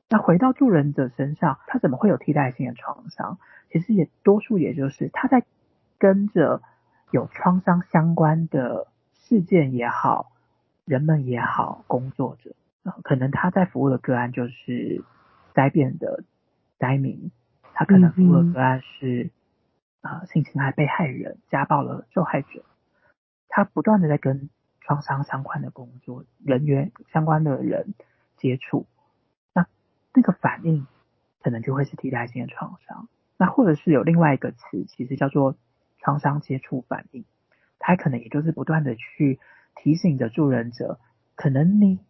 [0.09, 3.39] 那回到助人者身上，他怎么会有替代性的创伤？
[3.71, 5.45] 其实也多数也就是他在
[6.01, 6.63] 跟着
[7.13, 10.33] 有创伤相关的事件也好，
[10.85, 12.57] 人们也好，工作者。
[13.05, 15.05] 可能他在服务的个案就是
[15.55, 16.25] 灾变的
[16.79, 17.31] 灾民，
[17.75, 19.31] 他可能服务的个案是
[20.01, 22.65] 啊、嗯呃、性侵害被害人、家暴的受害者，
[23.49, 24.49] 他不断的在跟
[24.81, 27.95] 创伤相关的工作人员、相关的人
[28.39, 28.87] 接触，
[29.53, 29.67] 那
[30.15, 30.87] 那个反应
[31.43, 35.55] 可能就会是替代性的创伤，那或者是有另外一个词，其实叫做
[36.01, 37.25] 创伤接触反应，
[37.79, 39.39] 他可能也就是不断的去
[39.77, 40.99] 提醒着助人者，
[41.35, 42.01] 可能你。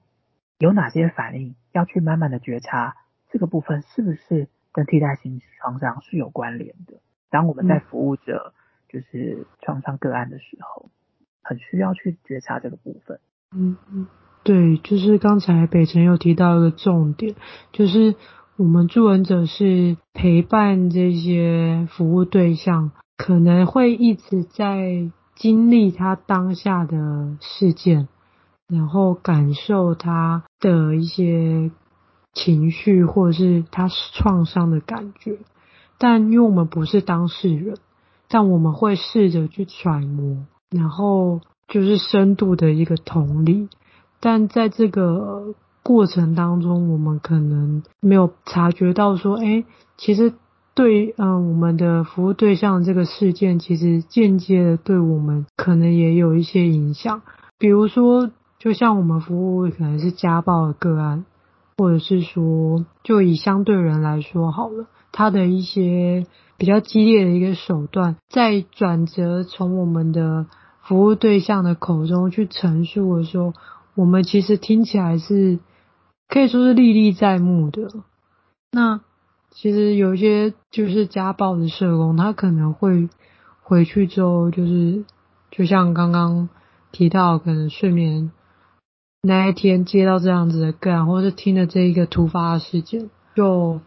[0.58, 2.94] 有哪些反应要去慢慢的觉察，
[3.30, 7.00] 这个部分是不是跟替代性创伤是有关联的？
[7.30, 8.52] 当我们在服务着
[8.86, 10.90] 就是创伤个案的时候，
[11.40, 13.20] 很需要去觉察这个部分。
[13.56, 14.06] 嗯嗯，
[14.44, 17.34] 对，就是刚才北辰有提到一个重点，
[17.72, 18.14] 就是
[18.56, 22.92] 我们助人者是陪伴这些服务对象，
[23.22, 28.08] 可能会一直在经历他当下的事件。
[28.66, 31.72] 然后感受他的一些
[32.32, 35.38] 情绪，或者是他创伤的感觉，
[35.98, 37.76] 但因为我们不是当事人，
[38.28, 43.68] 但我们会试着去揣摩，然后就是深度的一个同理。
[44.20, 49.64] 但在这个过程当中，我们可能没有察觉到说，哎，
[49.96, 50.32] 其实
[50.74, 57.22] 对，嗯，我们的服务对象这个事件，其实间接的对我们可能也有一些影响，
[57.58, 58.30] 比如说。
[58.62, 61.24] 就像我们服务可能是家暴的个案，
[61.78, 66.26] 或者是说，就以相对人来说好了，他的一些
[66.58, 70.44] 比较激烈的一个手段，在转折从我们的
[70.82, 73.54] 服务对象的口中去陈述的时候，
[73.94, 75.58] 我们其实听起来是
[76.28, 77.88] 可以说是历历在目的。
[78.72, 79.00] 那
[79.50, 83.08] 其实有一些就是家暴的社工，他可能会
[83.62, 85.04] 回去之后，就是
[85.50, 86.48] 就像刚刚
[86.92, 88.30] 提到，可能睡眠。
[89.22, 93.80] 那一天接到这样子的个案，或者是听了这一个突发的事件，就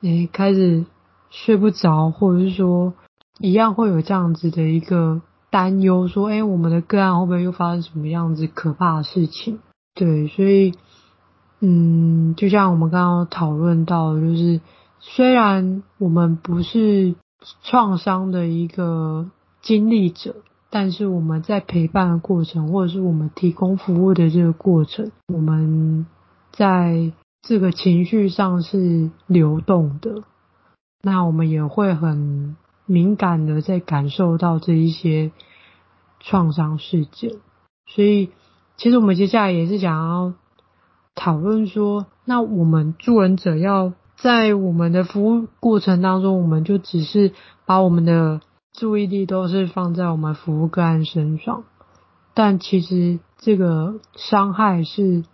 [0.00, 0.86] 诶、开始
[1.28, 2.94] 睡不着，或者是说
[3.38, 9.58] 一样会有这样子的一个担忧，说诶、我们的个案会不会又发生什么样子可怕的事情？
[9.94, 10.72] 对，所以
[11.60, 14.60] 嗯，就像我们刚刚讨论到的，就是
[15.00, 17.14] 虽然我们不是
[17.62, 19.30] 创伤的一个
[19.62, 20.36] 经历者。
[20.70, 26.04] 但是我们在陪伴的过程，或者是我们提供服务的这个过程，我们
[26.52, 30.24] 在这个情绪上是流动的，
[31.00, 35.32] 那我们也会很敏感的在感受到这一些
[36.20, 37.36] 创伤事件。
[37.86, 38.28] 所以，
[38.76, 40.34] 其实我们接下来也是想要
[41.14, 47.32] 讨论说，那我们助人者要在我们的服务过程当中，我们就只是
[47.64, 48.40] 把我们的。
[48.70, 51.64] 注意力都是放在我们服务个案身上，
[52.32, 55.24] 但其实这个伤害是，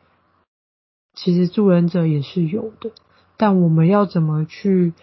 [1.13, 2.93] 其实助人者也是有的，
[3.37, 4.95] 但我们要怎么去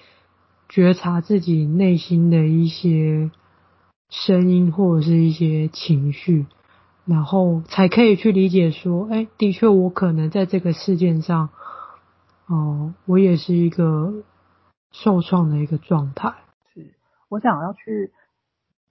[0.69, 3.29] 觉察自己内心的一些
[4.09, 6.47] 声音或者是一些情绪，
[7.05, 11.49] 然后才可以去理解说，哎，的确我可能在这个事件上，
[12.51, 14.23] 哦，我也是一个
[14.91, 16.33] 受创的一个状态。
[16.73, 16.93] 是，
[17.29, 18.11] 我想要去。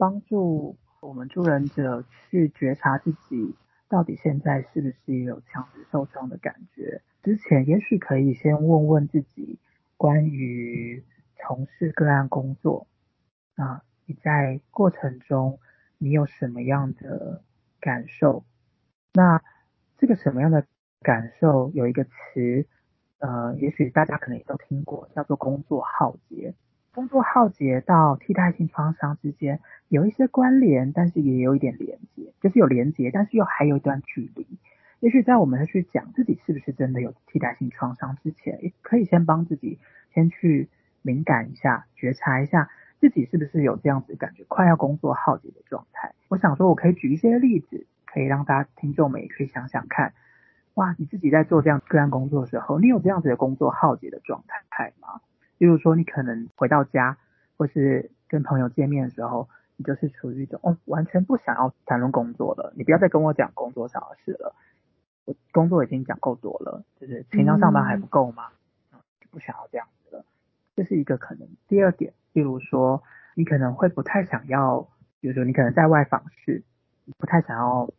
[0.01, 3.55] 帮助我们助人者去觉察自己
[3.87, 7.03] 到底现在是不是有强制受创的感觉。
[7.23, 9.59] 之前也许可以先问问自己，
[9.99, 11.05] 关于
[11.37, 12.87] 从事个案工作
[13.57, 15.59] 啊，你在过程中
[15.99, 17.43] 你有什么样的
[17.79, 18.43] 感受？
[19.13, 19.43] 那
[19.99, 20.65] 这个什么样的
[21.03, 21.71] 感受？
[21.75, 22.67] 有一个词，
[23.21, 26.53] 呃，也许大家可能也都听过，叫做工作浩劫。
[26.93, 34.45] 工作浩劫到替代性创伤之间有一些关联，但是也有一点连接，就是有连接，但是又还有一段距离。
[34.99, 39.79] 也许在我们去讲自己是不是真的有替代性创伤之前，也可以先帮自己
[40.13, 40.69] 先去
[41.03, 46.13] 敏感一下，觉察一下自己是不是有这样子感觉，快要工作耗竭的状态。
[46.29, 50.13] 我想说，我可以举一些例子，可以让大家听众们也可以想想看，
[50.75, 55.21] 哇，你自己在做这样个案工作的时候，你有这样子的工作耗竭的状态吗？
[55.59, 57.19] 例如说，你可能回到家，
[57.59, 64.55] 或是跟朋友见面的时候，你就是处于一种哦，完全不想要谈论工作了，你不要再跟我讲工作上的事了。
[65.27, 68.49] 我工作已经讲够多了，就是平常上班还不够吗？
[68.93, 68.99] 嗯，
[69.31, 70.25] 不想要这样子了，
[70.75, 71.47] 这是一个可能。
[71.69, 73.03] 第二点，例如说，
[73.35, 74.89] 你可能会不太想要，
[75.21, 76.63] 比如说你可能在外访视，
[77.19, 77.91] 不太想要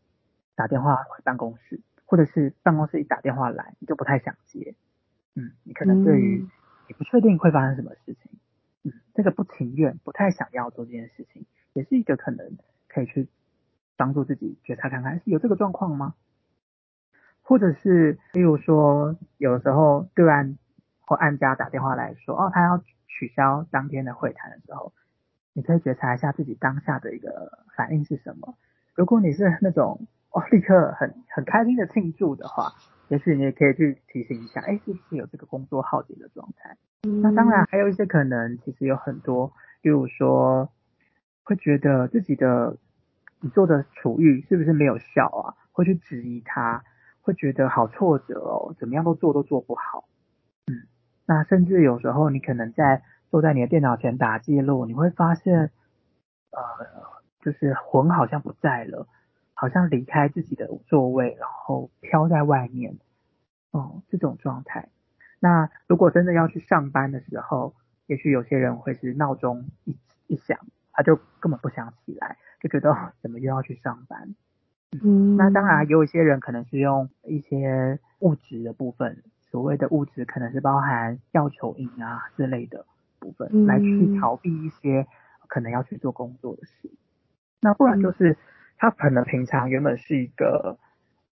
[0.56, 1.80] 打电话回办公室，
[2.12, 4.76] 或者是办公室一打电话来，你就不太想接。
[5.34, 6.46] 嗯，你可能对于
[6.90, 8.34] 你不确定会发生什么事情，
[8.84, 12.58] 嗯，这个不情愿、不太想要做这件事情，也是一个可能
[12.90, 13.30] 可以去
[13.96, 16.16] 帮助自己觉察看看，是有这个状况吗？
[17.44, 20.58] 或者是，例如说，有时候对岸
[21.00, 24.92] 或案家打电话来说，哦，他要取消当天的会谈的时候，
[25.54, 28.58] 你可以觉察一下自己当下的一个反应是什么。
[28.96, 32.74] 如果你是那种哦，立刻很很开心的庆祝的话，
[33.10, 36.78] 也许你也可以去提醒一下，哎，是不是有这个工作耗竭的状态？
[37.04, 37.22] 嗯。
[37.22, 40.70] 那当然还有一些可能，其实有很多，例如说，
[41.44, 42.78] 会觉得自己的
[43.40, 45.54] 你做的处遇是不是没有效啊？
[45.72, 46.84] 会去质疑他。
[47.24, 50.06] 会觉得好挫折哦，怎么样都做都做不好，
[50.66, 50.90] 嗯，
[51.28, 55.70] 那甚至有时候你可能在坐在你的电脑前打记录，你会发现，
[56.50, 56.60] 呃，
[57.44, 59.06] 就是魂好像不在了，
[59.62, 62.98] 好像离开自己的座位，然后飘在外面，
[63.70, 64.90] 哦、嗯，这种状态。
[65.40, 67.76] 那如果真的要去上班的时候，
[68.08, 69.96] 也许有些人会是闹钟一
[70.26, 70.58] 一响，
[70.92, 74.34] 他就根本不想起来，就觉得怎么又要去上班。
[75.04, 79.22] 嗯，那当然有一些人可能是用一些物质的部分，
[79.52, 82.84] 所谓的物质可能是包含药酒瘾啊之类的
[83.20, 85.06] 部分，嗯，来去逃避一些
[85.46, 86.90] 可能要去做工作的事。
[87.62, 88.36] 那不然就是
[88.82, 90.80] 他可能平常原本是一个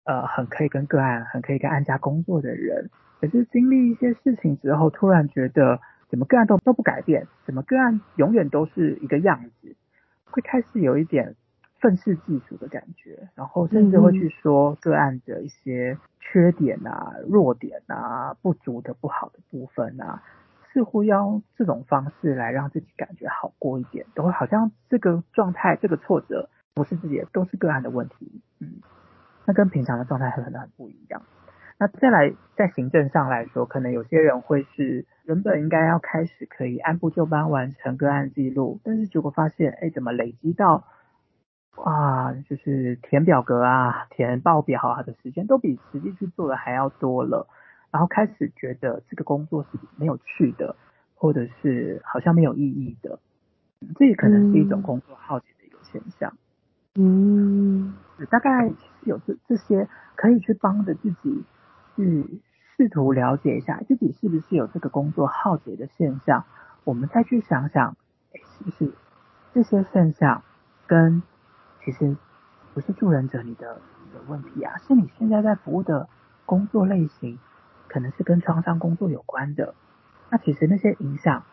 [0.04, 2.90] 呃很可以跟个案、很可以跟案家工作的人，
[3.22, 5.80] 可是经历一些事情之后，突然觉得
[6.10, 9.78] 怎么个案都都不改变，怎么个案永远都是一个样子，
[10.30, 11.36] 会开始有一点。
[11.80, 20.24] 愤世嫉俗的感觉，然后甚至会去说个案的一些缺点啊、弱点啊、不足的不好的部分啊，
[20.74, 28.40] 似乎要用这种方式来让自己感觉好过一点，都会好像这个状态、这个挫折不是自己的，都是个案的问题。
[28.60, 28.76] 嗯，
[29.46, 31.24] 那跟平常的状态可能很不一样。
[31.80, 40.84] 那再来在行政上来说，可能有些人会是原本应该要开始可以按部就班完成个案记录，但是结果发现，哎，怎么累积到？
[41.78, 47.48] 哇，就是填表格啊、填报表啊的时间都比实际去做的还要多了，
[47.92, 50.76] 然后开始觉得这个工作是没有趣的，
[51.16, 53.20] 或者是好像没有意义的，
[53.96, 56.34] 这也可能是一种工作耗竭的一个现象。
[56.34, 56.47] 嗯，
[56.98, 57.94] 嗯。
[58.32, 58.72] 大概
[59.04, 61.44] 有这这些可以去帮着自己
[61.96, 62.42] 去
[62.76, 66.44] 试图了解一下自己是不是有这个工作耗竭的现象，
[66.84, 67.96] 我们再去想想，
[68.34, 68.92] 诶，是不是
[69.54, 70.42] 这些现象
[70.88, 71.22] 跟
[71.86, 72.18] 其实
[72.74, 76.10] 不是助人者你的你的问题啊，是你现在在服务的
[76.48, 77.38] 工作类型，
[77.88, 79.76] 可能是跟创伤工作有关的。
[80.32, 81.44] 那其实那些影响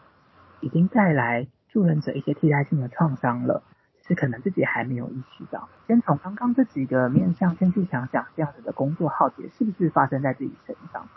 [0.60, 3.62] 已经带来助人者一些替代性的创伤了，
[4.06, 5.68] 是可能自己还没有意识到。
[5.86, 11.08] 先从刚刚这几个面向先去想想，这样子的工作耗竭是不是发生在自己身上？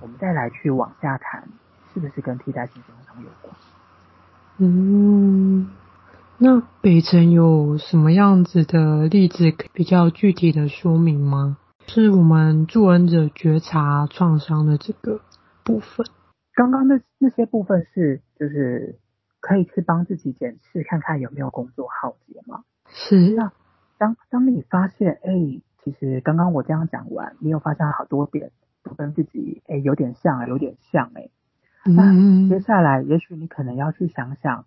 [0.00, 1.48] 我们再来去往下谈，
[1.92, 3.54] 是不是跟替代性创伤有关？
[4.58, 5.70] 嗯。
[6.38, 11.56] 那北辰有什么样子的例子比较具体的说明吗？
[11.86, 15.20] 是我们助人者觉察创伤的这个
[15.64, 16.06] 部分。
[16.52, 18.98] 刚刚那那些部分是就是
[19.46, 22.64] 可以去帮自己检视看看有没有工作耗竭吗？
[22.88, 23.34] 是。
[23.36, 23.52] 那
[23.96, 28.50] 当当你发现，哎，其实刚刚我这样讲完，你有发现好多点
[28.82, 31.30] 都跟自己哎有点像，有点像哎。
[31.84, 32.12] 那
[32.48, 34.64] 接下来也许你可能要去想想。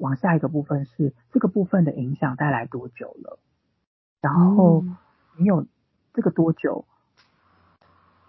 [0.00, 3.38] 往下一个部分是这个部分的影响带来多久了？
[4.22, 4.82] 然后
[5.36, 5.66] 你有
[6.14, 6.86] 这个多久？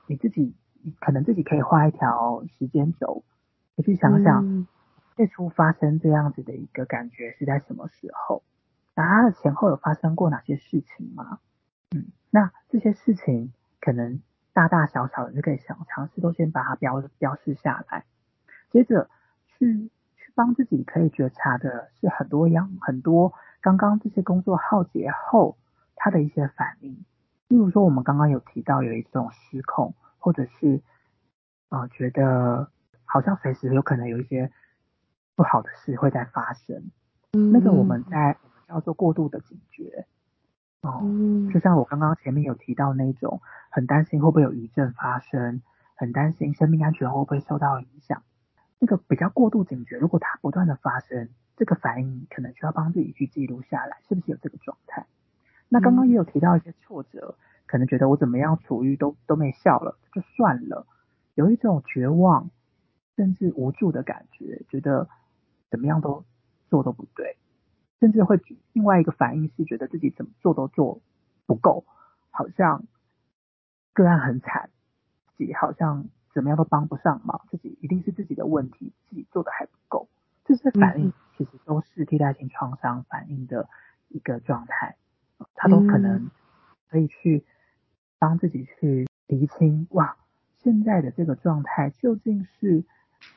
[0.06, 0.54] 你自己
[1.00, 3.24] 可能自己可以画一条时间轴，
[3.78, 4.68] 你去想想
[5.16, 8.44] 最初发生这样子的一个感觉是在什么时候？
[8.96, 11.40] 那它的前后有发生过哪些事情吗？
[11.96, 14.22] 嗯，那这些事情可能
[14.54, 18.06] 大大小小的就可以想尝试都先把它标标示下来，
[18.72, 19.10] 接着
[19.48, 25.58] 去去帮自己可以觉察的是很多样很多刚刚这些工作耗竭后
[25.96, 27.06] 他的一些反应，
[27.48, 30.82] 例如说我们刚刚有提到有一种失控，或者是
[31.70, 32.70] 啊、呃、觉得
[33.06, 34.52] 好像随时有可能有一些
[35.36, 36.92] 不好的事会在发生，
[37.34, 40.06] 嗯，那个我们在我们叫做过度的警觉。
[40.82, 41.02] 哦，
[41.54, 45.62] 就像我刚刚前面有提到那种很担心会不会有余震发生，
[45.96, 48.22] 很担心生命安全会不会受到影响，
[48.80, 55.06] 那个比较过度警觉，如果它不断的发生，这个反应可能需要帮自己去记录下来，是不是有这个状态？
[55.70, 60.86] 那刚刚也有提到一些挫折，可能觉得我怎么样处遇都都没效了，就算了，
[61.36, 62.50] 有一种绝望
[63.16, 65.08] 甚至无助的感觉，觉得
[65.74, 66.24] 怎么样都
[66.70, 67.36] 做都不对。
[68.00, 68.40] 甚至会
[68.74, 71.02] 另外一个反应是觉得自己怎么做都做
[71.48, 71.84] 不够，
[72.30, 72.84] 好像
[73.92, 74.70] 个案很惨，
[75.36, 80.08] 自己好像怎么样都帮不上忙，自己一定是自己的问题，自己做的还不够。
[80.46, 83.68] 这些反应其实都是替代性创伤反应的
[84.10, 84.96] 一个状态，
[85.56, 86.30] 他都可能
[86.90, 87.44] 可以去
[88.20, 90.18] 帮自己去厘清，哇，
[90.58, 92.86] 现在的这个状态究竟是。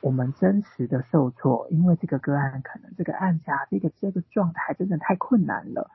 [0.01, 5.89] 我们真实的受挫，因为这个个案可能这个案家这个这个状态真的太困难了，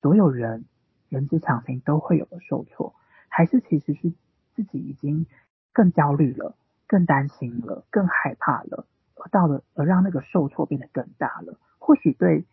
[0.00, 0.64] 所有人
[1.08, 2.94] 人之常情都会有的受挫，
[3.28, 4.12] 还是其实是
[4.54, 5.26] 自己已经
[5.72, 6.54] 更焦虑了，
[6.86, 11.58] 更担心了，更害怕了，而到了而让那个受挫变得更大了。
[11.78, 12.44] 或许对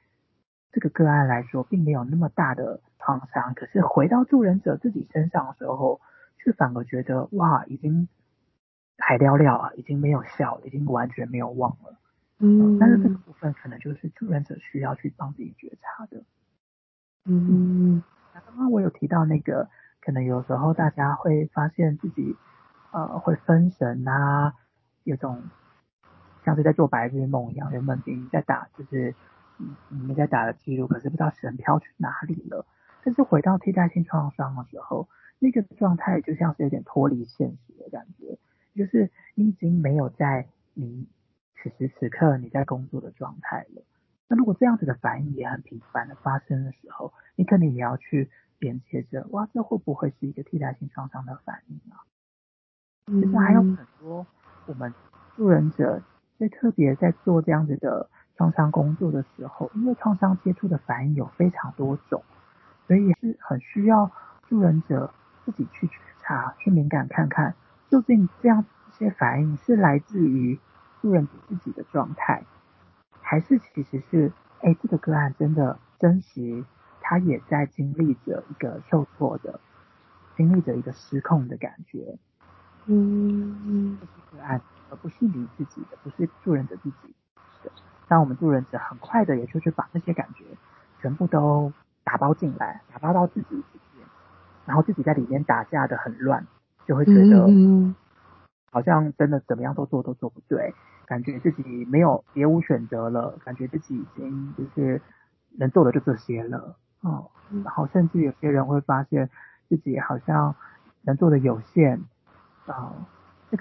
[0.71, 5.99] 这个个案来说并没有那么大的创伤，可是回到助人者自己身上的时候，
[6.37, 8.07] 却反而觉得哇，已经。
[8.99, 11.95] 还聊聊啊，已经没有效了，已经完全没有忘了。
[12.39, 16.23] 嗯，但是这个部分可能就是助人者需要去帮自己觉察的。
[17.25, 18.01] 嗯，
[18.33, 19.69] 那刚刚我有提到那个，
[20.01, 22.35] 可能有时候大家会发现自己
[22.91, 24.53] 呃会分神啊，
[25.03, 25.43] 有种
[26.45, 29.13] 像是在做白日梦一样，原本你在打就是
[29.57, 32.65] 嗯你们在打的记录，可是不知道神飘去哪里了。
[33.03, 38.37] 但是回到替代性创伤的时候，那个状态就像是有点脱离现实的感觉。
[38.79, 41.05] 就是你已经没有在你
[41.57, 43.83] 此时此刻你在工作的状态了。
[44.29, 51.99] 那如果这样子的反应也很频繁的发生的时候，你可能也要去连接着，哇，这会不会是一个替代性创伤的反应啊？
[53.07, 54.25] 其实还有很多
[54.67, 54.93] 我们
[55.35, 56.01] 助人者
[56.37, 62.23] 在特别在做这样子的创伤工作的时候，因为创伤接触的反应有非常多种，
[62.87, 64.09] 所以也是很需要
[64.47, 65.13] 助人者
[65.43, 67.53] 自己去觉察、去敏感看看。
[67.89, 70.59] 究竟这样一些反应是来自于
[71.01, 72.43] 助人自己的状态，
[73.21, 74.31] 还是其实是
[74.61, 76.63] 哎这个个案真的真实，
[77.01, 79.59] 他也在经历着一个受挫的，
[80.35, 82.17] 经历着一个失控的感觉。
[82.85, 87.15] 嗯，这是个案，而不是你自己的，不是助人者自己
[87.63, 87.71] 的。
[88.07, 90.43] 当我们助人者很快的，也就是把那些感觉
[90.99, 91.71] 全部都
[92.03, 93.63] 打包进来，打包到自己里
[93.95, 94.07] 面，
[94.65, 96.47] 然后自己在里面打架的很乱。
[96.89, 97.45] 就会觉得，
[98.71, 100.73] 好像真的怎么样都做都做不对，
[101.05, 104.99] 感觉自己没有别无选择了，感觉自己已经就是
[105.59, 107.29] 能做的就这些了，哦，
[107.63, 109.29] 然后甚至有些人会发现
[109.67, 110.55] 自己好像
[111.03, 112.01] 能做的有限，
[112.65, 112.91] 啊，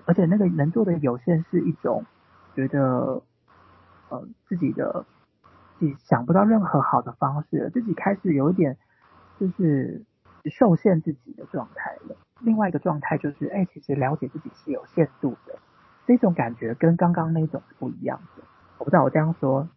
[0.06, 2.06] 而且那个能做的有限是一种
[2.54, 3.22] 觉得，
[4.08, 5.04] 呃，自己的
[5.78, 8.78] 自己想不到任何好的方式，自己开始有一点
[9.38, 10.02] 就是
[10.44, 12.16] 受限自己的状态了。
[12.40, 15.58] 另外一个状态就是，哎，其实了解自己是有限度的，
[16.06, 18.44] 这种感觉跟刚刚那种不一样的。
[18.78, 19.68] 我不知道我这样说，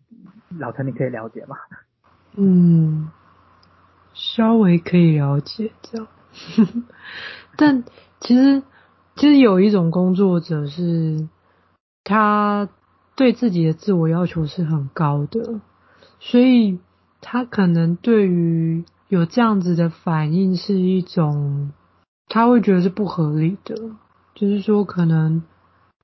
[0.60, 1.58] 老陈你可以了解吗？
[2.36, 3.10] 嗯，
[4.14, 6.08] 稍微可以了解这样。
[7.58, 7.84] 但
[8.20, 8.64] 其实，
[9.16, 11.28] 其实有一种工作者是，
[12.04, 12.70] 他
[13.16, 15.60] 对自己的自我要求是很高的，
[16.20, 16.80] 所以
[17.20, 21.72] 他可能对于有这样子的反应是一种。
[22.34, 23.76] 他会觉得是不合理的，
[24.36, 25.44] 就是说，可能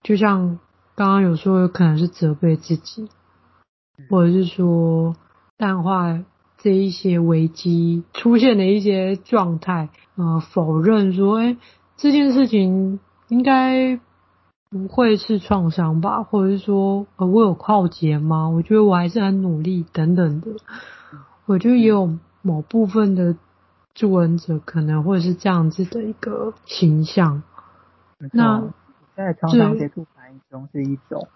[0.03, 0.59] 就像
[0.93, 3.07] 刚刚有说，有可能是责备自己，
[4.09, 5.15] 或者是说
[5.55, 6.21] 淡化
[6.57, 9.87] 这一些危机出现的一些状态，
[10.17, 11.55] 呃，否认说，哎，
[11.95, 12.99] 这件事情
[13.29, 13.97] 应该
[14.69, 18.49] 不会是创伤吧，或者是说，呃，我有耗竭吗？
[18.49, 20.47] 我觉得我还是很努力，等等的，
[21.45, 23.35] 我就有某部分的。
[23.99, 27.41] 助人者可能会是这样子的一个形象。
[28.31, 28.71] 那
[29.15, 31.27] 在创伤接触反应中是一种，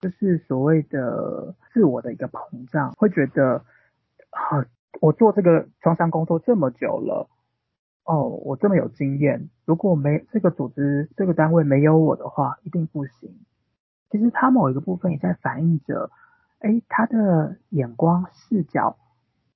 [0.00, 3.64] 就是所谓的自我的一个膨胀，会觉得
[4.30, 4.64] 啊，
[5.00, 7.28] 我做这个创伤工作这么久了，
[8.04, 13.40] 哦，我这么有经验，如果没这个组织、这个单位没有我的话，一定不行。
[14.12, 16.12] 其实他某一个部分也在反映着，
[16.60, 18.96] 哎，他的眼光视角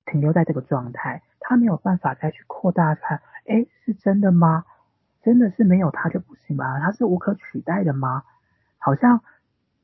[0.09, 4.65] 停留在这个状态，他没有办法再去扩大看，哎，是真的吗？
[5.21, 6.79] 真的是没有他就不行吗？
[6.79, 8.23] 他是无可取代的吗？
[8.77, 9.21] 好像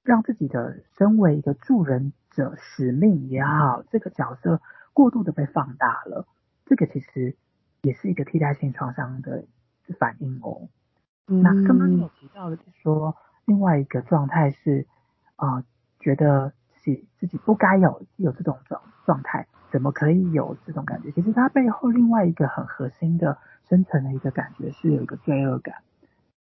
[0.04, 4.62] 让自己的身为一个助人者使命也好，这个角色
[4.94, 6.28] 过度的被放大了，
[6.66, 7.36] 这个其实。
[7.82, 9.46] 也是一个替代性创伤的
[10.00, 10.70] 反应哦。
[11.28, 13.16] 嗯、那刚刚你有提到的是说，
[13.46, 14.88] 另外一个状态是
[15.36, 15.64] 啊、呃，
[16.00, 19.46] 觉得自己自己不该有有这种状状态，
[19.76, 21.12] 怎么可以有这种感觉？
[21.12, 25.76] 其实它背后另外一个很核心的深层的一个感觉是有一个罪恶感，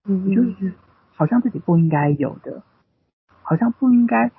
[0.04, 0.74] 嗯，就是
[1.14, 2.62] 好像自己不应该有的，
[3.40, 4.30] 好像不应该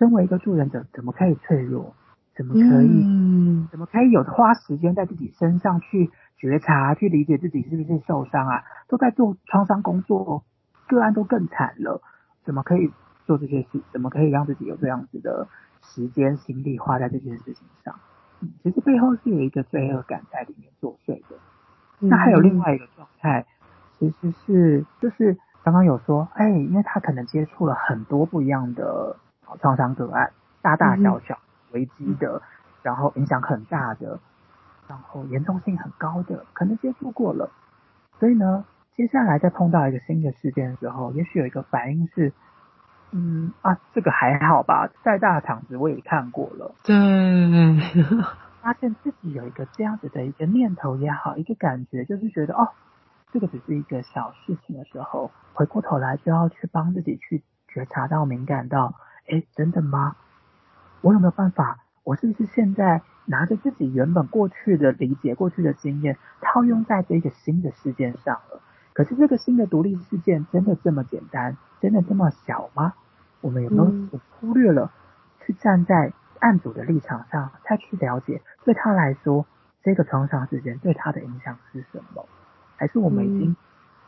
[0.00, 1.94] 身为一个助人者，怎么可以脆弱？
[2.34, 3.04] 怎么可以？
[3.06, 6.10] 嗯、怎么可以有花时间在自己身上去？
[6.36, 10.42] 觉察，去理解自己是不是受伤啊，都在做创伤工作，
[10.88, 12.02] 个案都更惨了，
[12.44, 12.90] 怎么可以
[13.26, 13.80] 做这些事？
[13.92, 15.46] 怎么可以让自己有这样子的
[15.82, 17.94] 时间心力花在这件事情上？
[18.40, 21.36] 嗯，其实背后是有一个罪恶感在里面作祟的。
[22.00, 23.46] 嗯、那还有另外一个状态，
[23.98, 29.16] 其实是就是刚刚有说，哎，因为他可能接触了很多不一样的
[29.60, 30.30] 创伤个案，
[30.62, 31.38] 大大小小
[31.72, 32.42] 危机的，嗯、
[32.82, 34.18] 然后影响很大的。
[34.88, 37.48] 然后严重性很高的，可能接触过了，
[38.18, 38.64] 所以呢，
[38.96, 42.32] 接下来再碰到一个新的事件的时候，也许有一个反应是，
[43.12, 46.94] 嗯啊，这个还好吧，再大的场子我也看过了，对，
[48.62, 52.68] 发现自己有一个这样子的一个念头也好，一个感觉就是觉得哦，
[53.32, 58.94] 这个只是一个小事情的时候，回过头来就要去帮自己去觉察到、敏感到，
[59.28, 60.16] 哎，真的吗？
[61.00, 61.78] 我有没有办法？
[62.04, 63.02] 我是不是现在？
[63.26, 68.60] 拿着自己原本过去的理解、过去的经验，套用在这个新的事件上了。
[68.92, 71.56] 可是这个新的独立事件真的这么简单？
[71.80, 72.94] 真的这么小吗？
[73.40, 74.90] 我们有没有忽略了
[75.40, 79.46] 去站在案主的立场上，再去了解对他来说
[79.82, 82.26] 这个创伤事件对他的影响是什么？
[82.76, 83.56] 还是我们已经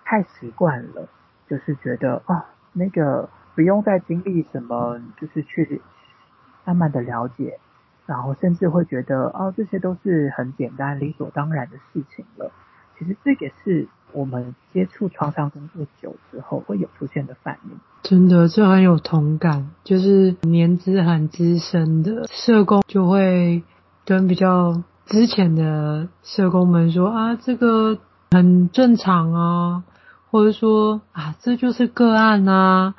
[0.04, 1.08] 太习惯了，
[1.48, 5.80] 就是觉得哦，那个不用再经历什么，就是去
[6.64, 7.58] 慢慢的了解。
[8.04, 12.50] 然后甚至会觉得，哦，这些都是很简单、理所当然的事情了。
[13.02, 17.70] 其实这个是我们接触创伤工作久之后会有出现的反应。
[18.02, 19.70] 真的，这很有同感。
[19.82, 23.62] 就是年资很资深的社工就会
[24.04, 27.98] 跟比较之前的社工们说啊，这个
[28.30, 29.82] 很正常啊，
[30.30, 32.94] 或者说啊，这就是个案啊，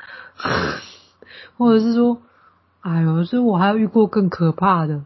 [1.58, 2.18] 或者是说。
[2.82, 5.06] 哎呦，所以我还有遇过更可怕的，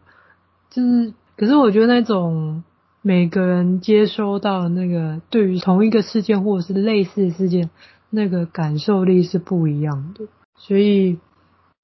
[0.68, 2.64] 就是，可是我觉得那种
[3.08, 7.70] 每个人接收到那个对于同一个事件或者是类似的事件，
[8.10, 11.18] 那个感受力是不一样的，所以，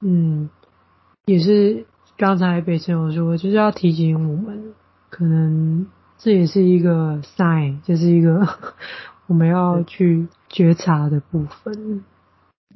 [0.03, 0.51] 嗯，
[1.25, 1.87] 也是
[2.19, 4.75] 刚才北辰有说，就是要提醒我们，
[5.09, 5.87] 可能
[6.19, 8.47] 这也是一个 sign，就是一个
[9.27, 12.05] 我们要去觉察的部分，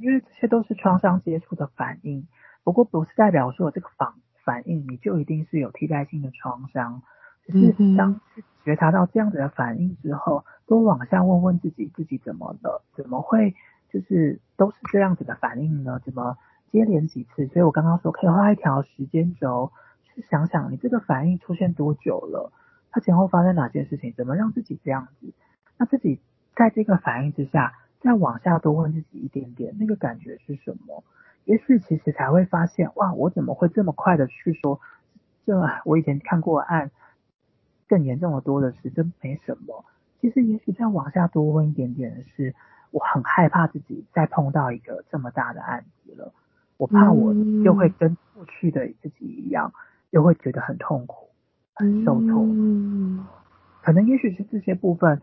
[0.01, 2.27] 因为这些都是创伤接触的反应。
[2.65, 7.03] 不过不是代表说这个反反应你就一定是有替代性的创伤，
[7.49, 8.21] 只是当
[8.65, 12.83] 觉察到这样子的反应之后，多往下问问自己，自己怎么了？
[12.95, 13.55] 怎么会
[13.91, 16.01] 就是都是这样子的反应呢？
[16.05, 16.37] 怎么
[16.71, 17.47] 接连几次？
[17.47, 19.73] 所以我刚刚说可以画一条时间轴，
[20.05, 22.53] 去想想你这个反应出现多久了，
[22.91, 24.13] 它前后发生哪件事情？
[24.17, 25.33] 怎么让自己这样子？
[25.79, 26.21] 那自己
[26.55, 31.03] 在这个反应之下，再往下多问自己一点点，那个感觉是什么？
[31.45, 34.79] 也许其实才会发现，哇，我怎么会这么快的去说，
[35.47, 36.91] 这我以前看过案，
[37.89, 39.85] 更严重的多的是，这没什么。
[40.21, 42.55] 其实也许再往下多问一点点的是，
[42.91, 46.33] 我很害怕自己再碰到一个这么大的案子了，
[46.77, 47.33] 我怕我
[47.65, 49.73] 又会跟过去的自己一样，
[50.11, 51.29] 又会觉得很痛苦、
[51.75, 52.47] 很受挫。
[53.83, 55.23] 可能也许是这些部分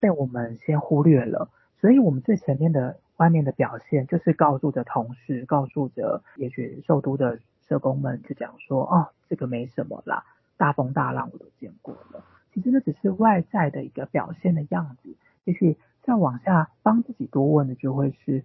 [0.00, 1.48] 被我们先忽略了，
[1.80, 2.98] 所以我们最前面的。
[3.16, 10.24] 外面的表现就是告诉着同事，告诉着也许受督的社工们，就讲说，哦，这个没什么啦，
[10.56, 12.24] 大风大浪我都见过了。
[12.52, 15.16] 其实那只是外在的一个表现的样子。
[15.44, 18.44] 也许再往下帮自己多问的，就会是，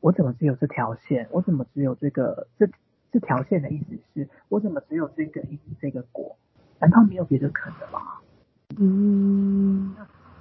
[0.00, 1.28] 我怎么只有这条线？
[1.30, 2.68] 我怎么只有这个这
[3.10, 6.36] 这条线的意思是，我怎么只有这个因这个果？
[6.78, 8.00] 难道没有别的可能吗？
[8.78, 9.94] 嗯，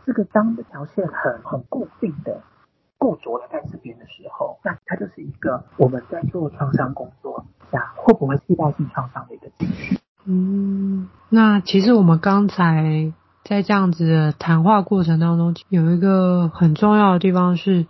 [0.05, 2.41] 这个当这条线很很固定的。
[2.97, 9.99] 固着了在这边的时候，那它就是一个我们在做创伤工作下会不会替代性创伤的一个情绪。
[10.26, 13.13] 嗯，那其实我们刚才
[13.43, 17.88] 在这样子的谈话过程当中，有一个很重要的地方是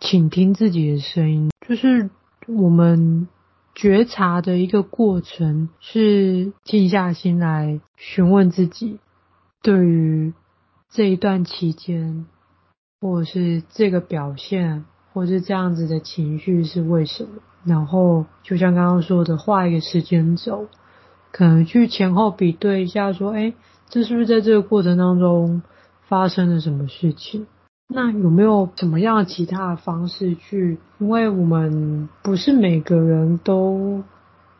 [0.00, 2.10] 倾听自己的声音，就是
[2.46, 3.28] 我们
[3.74, 8.98] 觉察的一个过程，是静下心来询问自己，
[9.62, 10.32] 对于
[10.90, 12.26] 这一段期间，
[13.00, 17.30] 或者是这个表现，或者是这样子的情绪是为什么？
[17.64, 20.66] 然后就像刚刚说的，画一个时间轴，
[21.32, 23.54] 可能去前后比对一下，说，哎，
[23.88, 25.62] 这是不是在这个过程当中
[26.06, 27.46] 发生了什么事情？
[27.88, 30.78] 那有没有什么样的其他的方式去？
[30.98, 34.02] 因为我们不是每个人都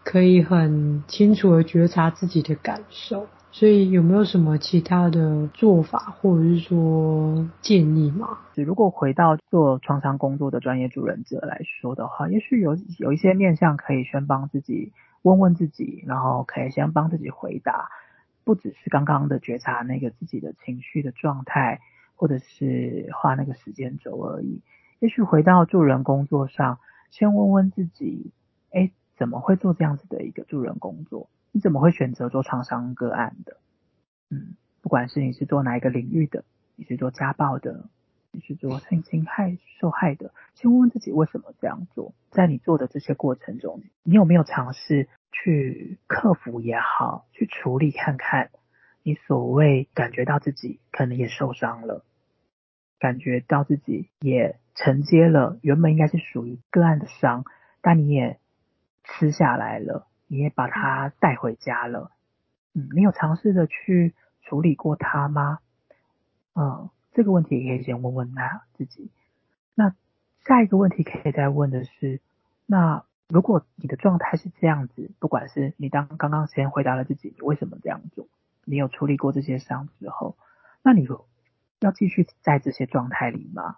[0.02, 3.26] 可以很清楚的觉察自己的感受。
[3.54, 8.38] 所以有没有什么其他的做法，或者是说建议吗？
[8.54, 14.92] 如果回到做创伤工作的专业助人者来说的话，也许有有一些面向可以先帮自己
[15.22, 17.90] 问问自己，然后可以先帮自己回答，
[18.44, 21.80] 不只是刚刚的觉察那个自己的情绪的状态，
[22.16, 24.62] 或者是画那个时间轴而已。
[24.98, 26.78] 也许回到助人工作上，
[27.10, 28.32] 先问问自己，
[28.70, 31.28] 哎，怎么会做这样子的一个助人工作？
[31.52, 33.58] 你怎么会选择做创伤个案的？
[34.30, 36.44] 嗯，不管是你是做哪一个领域的，
[36.76, 37.84] 你是做家暴的，
[38.32, 42.14] 你是做性侵害受害的，先问问自己为什么这样做。
[42.30, 48.50] 在你做的这些过程中，你有没有尝试去克服也好，去处理看看？
[49.02, 52.04] 你所谓感觉到自己可能也受伤了，
[52.98, 57.44] 感觉到自己也承接了原本应该是属于个案的伤，
[57.80, 58.38] 但你也
[59.04, 60.06] 吃下来了。
[60.28, 62.10] 你也把它带回家了，
[62.72, 65.58] 嗯，你有尝试着去处理过他吗？
[66.54, 69.10] 嗯，这个问题也可以先问问他自己。
[69.74, 69.94] 那
[70.44, 72.20] 下一个问题可以再问的是，
[72.66, 78.26] 那如果你的状态是这样子，不管是你当刚刚先回答了自己，你为什么这样做？
[78.64, 80.36] 你有处理过这些伤之后，
[80.82, 81.06] 那你
[81.80, 83.76] 要继续在这些状态里吗？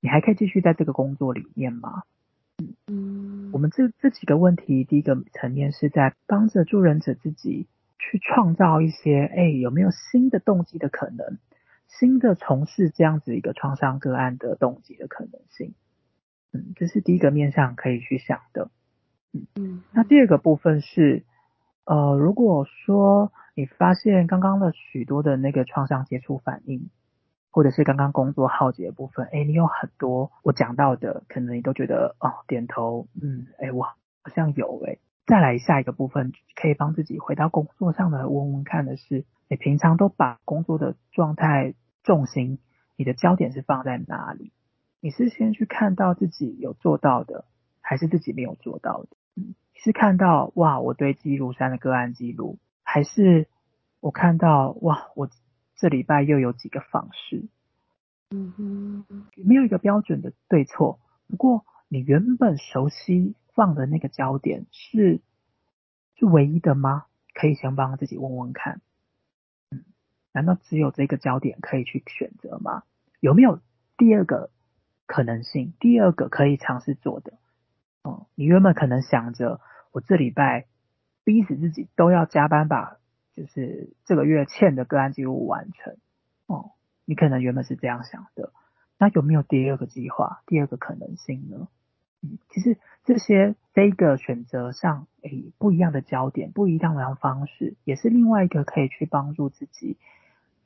[0.00, 2.02] 你还可以继续在这个工作里面吗？
[2.86, 7.66] 嗯，我们这这几个问题，第一个层面是在帮着助人者自己
[7.98, 11.38] 去创造一些，哎，有没有新的动机的可能，
[11.88, 15.74] 新的从事这样子一个创伤个案的动机的可能性。
[16.52, 18.70] 嗯，这是第一个面向可以去想的。
[19.32, 21.24] 嗯嗯，那第二个部分是，
[21.84, 26.90] 呃，如果说你发现刚刚的许多的那个创伤接触反应。
[27.48, 33.94] 或者是刚刚工作耗竭的部分，哎，你有很多我讲到的，可能你都觉得哦，点头，嗯，哎，我好
[34.34, 34.98] 像有哎。
[35.24, 42.58] 再来下一个部分，可以帮自己回到工作上的问问看的是，你平常都把工作的状态重心，
[42.96, 44.52] 你的焦点是放在哪里？
[45.00, 47.44] 你是先去看到自己有做到的，
[47.80, 49.08] 还是自己没有做到的？
[49.36, 53.46] 嗯，你是看到哇，我堆积如山的个案记录，还是
[54.00, 55.28] 我看到哇，我。
[55.78, 57.48] 这礼拜又有几个访视，
[58.30, 60.98] 嗯哼，没有一个标准的对错。
[61.28, 65.20] 不过你原本熟悉放的那个焦点是
[66.14, 67.04] 是唯一的吗？
[67.34, 68.80] 可以先帮自己问问看。
[70.36, 72.82] 难道只有这个焦点可以去选择吗？
[73.20, 73.60] 有没有
[73.96, 74.50] 第二个
[75.06, 75.72] 可能性？
[75.80, 77.32] 第二个可以尝试做的？
[78.02, 79.60] 哦、你原本可能想着
[79.92, 80.66] 我这礼拜
[81.24, 82.98] 逼死自己都要加班把。
[83.34, 85.98] 就是这个月欠的个案记录完成
[86.46, 86.70] 哦，
[87.04, 88.50] 你可能原本是这样想的，
[88.98, 91.68] 那有没有第二个计划、第二个可能性呢？
[92.22, 99.98] 嗯，其实这些这个选择上，诶，不一样的焦点、不一样的方式，也是另外一个可以去帮助自己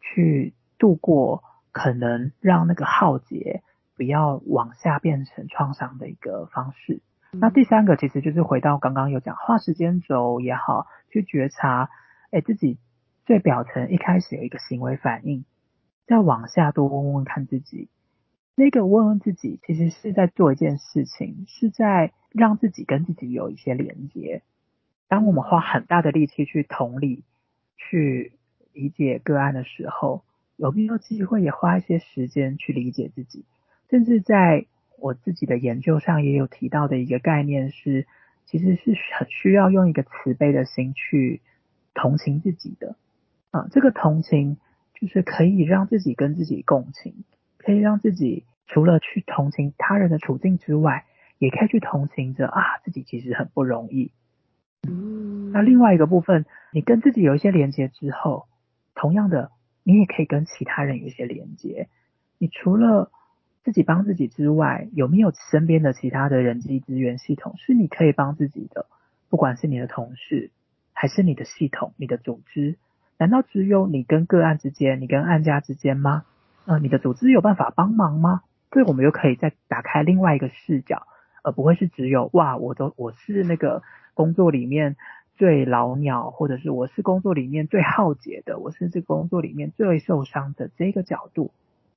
[0.01, 3.63] 去度过可能让那个浩劫
[3.97, 7.01] 不要往下变成创伤的一个方式。
[7.33, 7.41] 嗯。
[7.41, 11.89] 那第三个其实就是回到刚刚有讲画时间轴也好，去觉察。
[12.31, 12.79] 哎，自己
[13.27, 15.45] 最表层一开始有一个行为反应，
[16.07, 17.89] 再往下多问问看自己，
[18.55, 24.43] 那个问问自己，其实是在做一件事情，是在让自己跟自己有一些连接。
[25.09, 27.25] 当我们花很大的力气去同理、
[27.77, 28.39] 去
[28.73, 30.23] 理解个案的时候，
[30.57, 33.45] 有没有机会也花一些时间去理解自己？
[33.89, 34.67] 甚至在
[34.99, 38.07] 我自己的研究上也有提到的一个概念是，
[38.47, 41.41] 其实是很需要用一个慈悲的心去。
[41.93, 42.95] 同情自己的
[43.51, 44.59] 啊，这个同情
[44.95, 47.25] 就是可以让自己跟自己共情，
[47.59, 51.05] 可以让自己除了去同情他人的处境之外，
[51.39, 54.13] 也可以去同情着啊，自己其实很不容易。
[54.89, 58.47] 嗯，那另外一个部分，你跟自己有一些连接之后，
[59.01, 59.51] 同样的，
[59.83, 61.89] 你也可以跟其他人有一些连接。
[62.39, 63.11] 你除了
[63.65, 68.87] 自己帮自己之外，有没有身边的其他的人际资源系统是你可以帮自己的？
[69.31, 70.51] 不管是你的同事。
[70.93, 72.77] 还是你的系统、你的组织，
[73.17, 76.25] 难道只有你跟个案之间，你跟案家之间吗？
[76.67, 78.43] 呃，你的组织有办法帮忙吗？
[78.71, 81.07] 这我们又可以再打开另外一个视角，
[81.43, 83.83] 而不会是只有哇，我都我是那个
[84.13, 84.97] 工作里面
[85.41, 91.51] 最老鸟，或者是我是工作里面最耗竭的，我是这个工作里面最受伤的这个角度。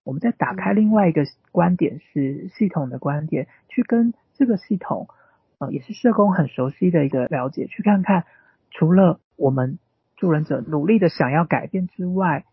[0.06, 5.10] 我们再打开另外一个观点，是系统的观点，去跟这个系统，
[5.58, 8.24] 呃，也是社工很熟悉的一个了解，去看看
[8.72, 9.78] 除了我们
[10.16, 12.46] 助人者努力的想要改变之外，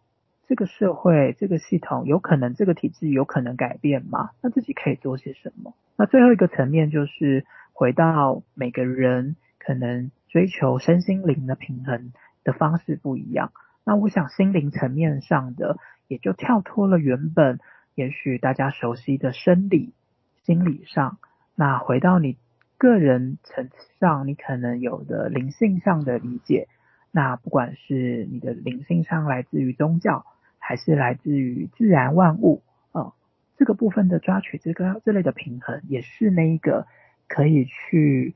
[0.49, 4.31] 这个社会、这个系统有可能，这个体制有可能改变吗？
[4.43, 5.73] 那自己可以做些什么？
[5.97, 12.13] 那最后一个层面就是回到每个人可能追求身心灵的平衡
[12.43, 13.53] 的方式不一样。
[13.85, 15.77] 那我想心灵层面上的。
[16.11, 17.61] 也就跳脱了原本
[17.95, 19.95] 也许大家熟悉的生理、
[20.43, 21.19] 心理上，
[21.55, 22.37] 那回到你
[22.79, 26.67] 个人层次上，你可能有的灵性上的理解，
[27.13, 30.27] 那不管是你的灵性上来自于宗教，
[30.59, 33.13] 还是来自于自然万物，哦，
[33.57, 36.89] 这个部分的抓取这个这类的平衡，也是那一个
[37.29, 38.35] 可以去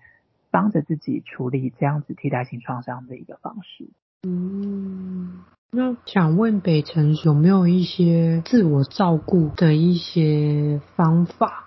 [0.54, 3.90] 帮着自己处理这样子替代性创伤的一个方式。
[4.22, 5.42] 嗯。
[5.72, 11.64] 那想问北辰有没有一些自我照顾的一些方法，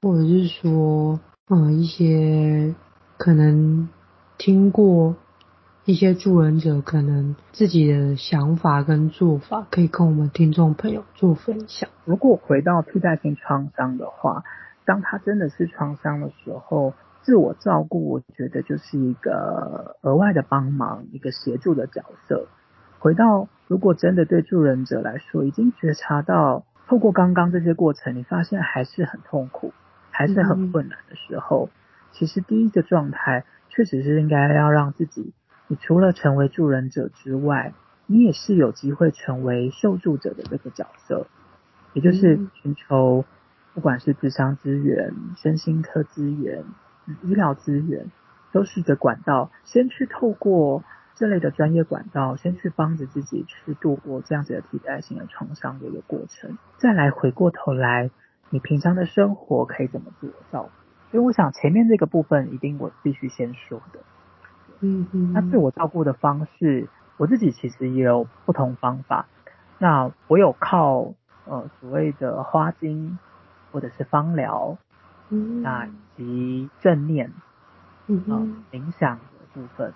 [0.00, 1.20] 或者是说，
[1.50, 2.74] 嗯，一些
[3.18, 3.90] 可能
[4.38, 5.16] 听过
[5.84, 11.90] 一些助人者可能自己的想法跟做法，可以跟我们听众朋友做分享。
[12.06, 14.44] 如果回到替代性创伤的话，
[14.86, 22.46] 当他真的是创伤的时候，自我照顾，我觉得就是一个额外的帮忙，一个协助的角色。
[22.98, 29.72] 回到，如果真的对助人者来说，已经觉察到，透过刚刚这些过程，你发现还是很痛苦，
[30.10, 31.74] 还是很困难的时候，嗯、
[32.12, 35.32] 其实第一个状态确实是应该要让自己，
[35.68, 37.72] 你除了成为助人者之外，
[38.06, 41.26] 你也是有机会成为受助者的这个角色，
[41.94, 43.24] 也就是寻求，
[43.74, 46.64] 不管是智商资源、身心科资源、
[47.22, 48.10] 医疗资源，
[48.52, 50.82] 都是个管道，先去透过。
[51.14, 58.10] 这类的专业管道，先去帮着自己去度过这样子的替代性的创伤的一个过程，再来回过头来，
[58.48, 60.70] 你平常的生活可以怎么自我照顾？
[61.10, 64.00] 所以我想前面这个部分一定我必须先说的。
[64.80, 65.32] 嗯嗯。
[65.34, 66.88] 那自我照顾的方式，
[67.18, 69.26] 我自己其实也有不同方法。
[69.78, 71.12] 那我有靠
[71.44, 73.18] 呃所谓的花精，
[73.70, 74.78] 或者是芳疗，
[75.32, 77.32] 嗯，那以及正念，
[78.06, 79.22] 嗯、呃、冥想的
[79.54, 79.94] 部分。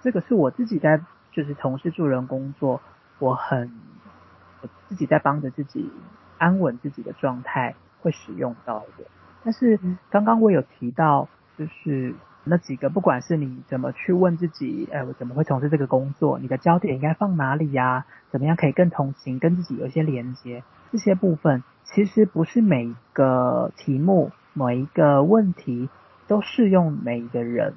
[0.00, 1.00] 这个是我自己在
[1.32, 2.80] 就是从事助人工作，
[3.18, 3.70] 我很
[4.62, 5.90] 我自己在帮着自己
[6.38, 9.04] 安稳自己的状态会使用到的。
[9.44, 16.38] 但是刚刚我有提到，就是那几个，不管是你怎么去问自己，哎，我怎么会从事这个工作？
[16.38, 18.06] 你的焦点应该放哪里呀？
[18.30, 20.62] 怎么样可以更同情，跟自己有一些连接？
[20.90, 25.90] 这些部分其实不是每个题目、每一个问题
[26.26, 27.74] 都适用每一个人，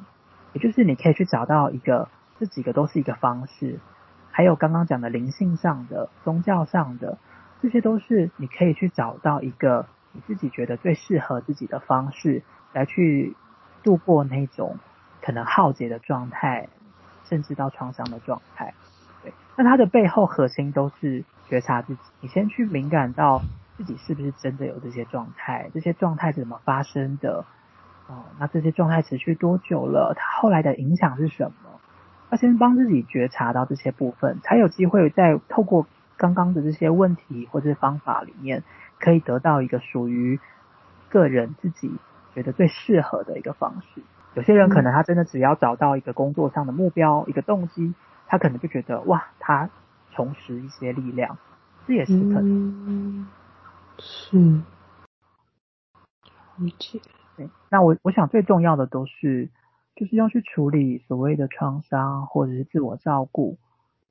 [0.54, 2.08] 也就是你可以去找到一个。
[2.40, 3.80] 这几个都是一个方式，
[4.30, 7.18] 还有刚刚讲的灵性上的、宗教上的，
[7.64, 13.36] 这些都是你可以去找到一个你自己觉得最适合自己的方式，来去
[13.82, 14.78] 度过那种
[15.20, 16.70] 可能浩劫的状态，
[17.24, 18.76] 甚至到创伤的状态。
[19.24, 23.42] 对，那它的背后核心都是觉察自己，你先去敏感到
[23.78, 27.46] 自己是不是真的有这些状态，这些状态是怎么发生的？
[28.08, 30.16] 哦，那这些状态持续多久了？
[30.18, 31.80] 它后来的影响是什么？
[32.32, 35.86] 要先帮自己觉察到这些部分，才有机会再透过
[36.18, 38.64] 刚刚的这些问题或者是方法里面，
[39.00, 40.40] 可以得到一个属于
[41.10, 41.96] 个人自己
[42.34, 44.02] 觉得最适合的一个方式。
[44.34, 47.94] 有些人可能他真的只要找到一个工作上的目标、一个动机，
[48.28, 49.70] 他可能就觉得哇，他
[50.12, 51.38] 重拾一些力量，
[51.88, 52.46] 这也是可能。
[52.88, 53.28] 嗯，
[54.00, 54.38] 是，
[56.58, 57.02] 理解。
[57.36, 59.50] 对，那我我想最重要的都是。
[59.96, 63.58] 就是要去处理所谓的创伤，或者是自我照顾，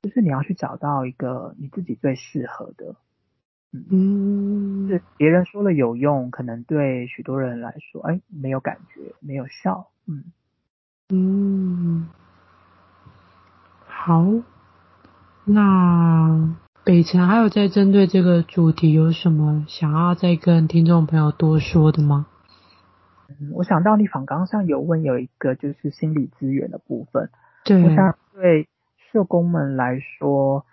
[0.01, 2.97] 就是你要去找到一个你自己最适合的。
[3.71, 9.87] 嗯，是别人说了有用，可能对许多人来说，哎，没有感觉，没有效。
[10.07, 10.25] 嗯
[11.07, 12.09] 嗯，
[13.85, 14.25] 好，
[15.45, 16.53] 那
[16.87, 22.27] 北辰还有在针对这个主题有什么想要再跟听众朋友多说的吗？
[23.27, 27.29] 嗯，我想到你访纲上有问有一个就是心理资源的部分。
[27.65, 28.69] 对，我想对
[29.11, 30.65] 社工们来说，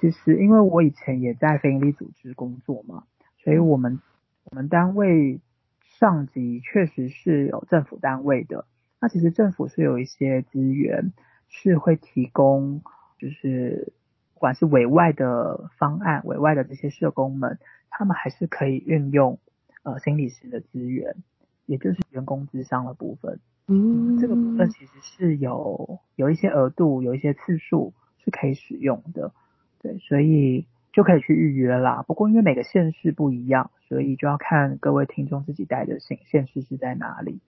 [0.00, 3.04] 其实因为我以前也在非营利组织工作嘛，
[3.44, 4.00] 所以我们
[4.44, 5.40] 我们单位
[5.98, 8.64] 上级确实是有政府单位的。
[8.98, 11.12] 那其实政府是有一些资源
[11.50, 12.80] 是会提供，
[13.18, 13.92] 就是
[14.40, 17.58] 管是委外的方案，委外的这些社工们，
[17.90, 19.38] 他们还是可以运用
[19.82, 21.14] 呃心理师的资源，
[21.66, 23.38] 也就是员工智商的部分。
[23.68, 27.92] 嗯，这个部分其实是有有一些额度，有一些次数
[28.24, 29.30] 是可以使用的。
[29.82, 32.02] 对，所以就可以去预约啦。
[32.06, 37.38] 不过因为每个县市不一样，所以就要看各位听众自己待的县县市是在哪里。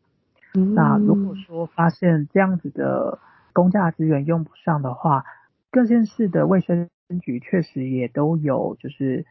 [0.55, 3.18] 嗯，那如果说发现这样子的
[3.53, 5.24] 公价资源用不上的话，
[5.73, 6.91] 各县市的卫生
[7.23, 9.25] 局确实也都有就是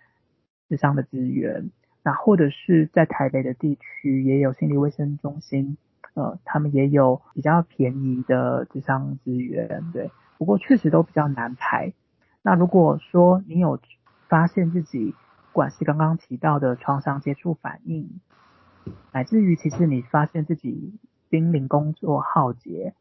[0.68, 1.70] 智商的资源。
[2.04, 5.78] 那或者是在台北的地区也有心理卫生中心，
[6.16, 9.92] 呃，他们也有比较便宜的智商资源。
[9.94, 11.94] 对，不过确实都比较难排。
[12.42, 13.80] 那如果说你有
[14.28, 18.20] 发现自己，不管是刚刚提到的创伤接触反应，
[19.12, 20.98] 乃至于其实你发现自己
[21.30, 22.96] 濒临工作耗竭，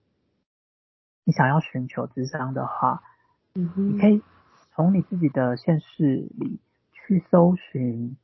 [1.24, 3.02] 你想要寻求智商的话，
[3.54, 4.22] 嗯哼，你可以
[4.72, 6.60] 从你自己的现实里
[6.92, 8.16] 去搜寻，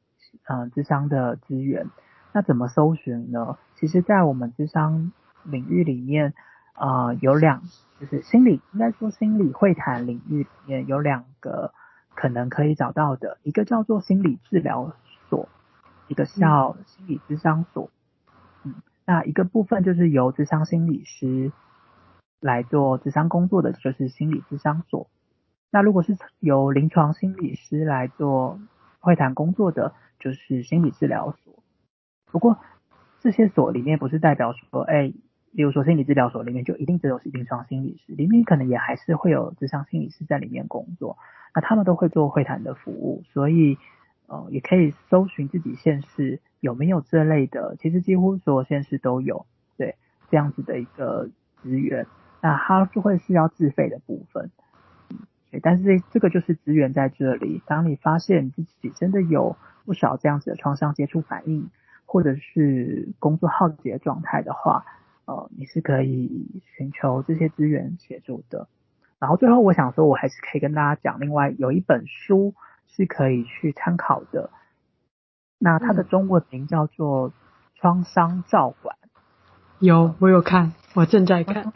[0.44, 1.90] 呃，智商的资源。
[2.32, 3.58] 那怎么搜寻呢？
[3.74, 5.10] 其实，在我们智商
[5.42, 6.34] 领域里面，
[6.74, 7.62] 呃，有两，
[7.98, 11.72] 就是心理，应该说心理会谈领域里面有两个
[12.14, 14.92] 可能可以找到的，一个叫做心理治疗
[15.28, 15.48] 所，
[16.08, 17.90] 一个叫心理咨商所。
[18.62, 18.74] 嗯，
[19.06, 21.50] 那一个部分就是由智商心理师
[22.40, 25.08] 来做智商工作的，就是心理咨商所。
[25.76, 28.58] 那如果是由临床心理师来做
[29.00, 31.62] 会谈工作的，就是心理治疗所。
[32.32, 32.56] 不过
[33.20, 35.12] 这些所里面不是代表说，哎。
[35.54, 41.16] 比如说心理治疗所里面就一定只有是临床心理师，里面可能也还是会有智商心理师在里面工作，
[41.54, 43.78] 那他们都会做会谈的服务，所以
[44.26, 49.46] 呃也可以搜寻自己县市有没有这类的，其实几乎所有县市都有，
[49.78, 49.96] 对，
[50.30, 51.30] 这样子的一个
[51.62, 52.06] 资源，
[52.42, 54.50] 那它就会是要自费的部分，
[55.56, 61.70] 对，但是这个就是资源在这里，当你发现自己真的有不少这样子的创伤接触反应，
[62.04, 64.84] 或者是工作耗竭状态的话。
[65.24, 68.68] 呃，你是可以寻求这些资源协助的。
[69.18, 72.54] 然后最后我想说，我还是可以跟大家讲，另外有一本书
[72.86, 74.50] 是可以去参考的。
[75.58, 77.30] 那它的中文名叫做
[77.74, 78.96] 《创伤照管》。
[79.80, 81.72] 有，我有看，我正在看。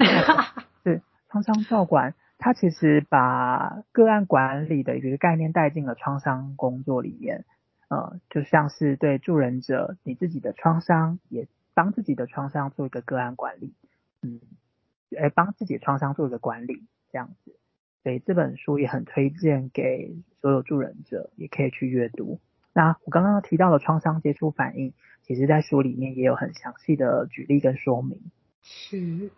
[0.84, 7.44] 对，创伤照管，他其实把个案管理的一个概念带进了创伤工作里面。
[7.88, 11.46] 呃，就像是对助人者，你自己的创伤也。
[11.72, 13.72] 帮自己的创伤做一个个案管理，
[14.22, 14.40] 嗯，
[15.16, 17.54] 哎，帮自己的创伤做一个管理，这样子，
[18.02, 22.40] 所以这本书也很推荐给所有助人者，也可以去阅读。
[22.74, 28.20] 那我刚刚提到的创伤接触反应，其实在书里面也有很详细的举例跟说明。
[28.62, 29.30] 是。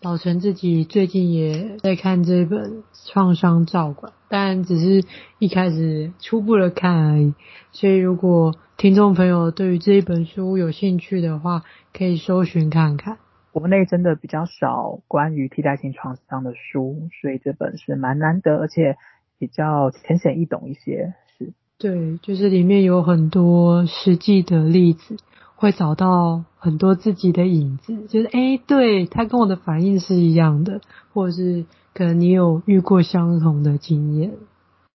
[0.00, 5.04] 老陈自己最近也在看这本创伤照管，但只是
[5.40, 7.34] 一开始初步的看而已。
[7.72, 13.18] 所以如果听众朋友对于这一本书有兴趣的话，可以搜寻看看。
[13.50, 18.96] 国内真的比较少关于替代性创伤的书，所以这本是蛮难得，而且
[19.36, 21.14] 比较浅显易懂一些。
[21.36, 25.16] 是，对，就是里面有很多实际的例子。
[25.60, 30.80] 会找到很多自己的影子，就是诶，对，他跟我的反应是一样的，
[31.12, 34.30] 或者是可能你有遇过相同的经验。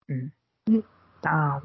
[0.07, 0.32] 嗯
[0.68, 0.84] 嗯，
[1.24, 1.59] 那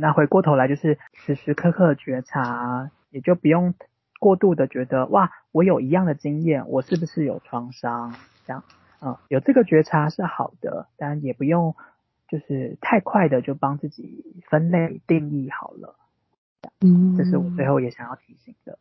[0.00, 3.74] 那回过头来就是时时刻刻觉察，也就不用
[4.18, 8.14] 过度的觉得哇，我有一样的经验，我是不是有创伤？
[8.46, 8.64] 这样，
[9.02, 11.76] 嗯，有这个觉察是好的，但也不用
[12.30, 15.96] 就是太快的就帮自己分类定义好了。
[16.80, 18.78] 嗯，这是我最后也想要提醒的。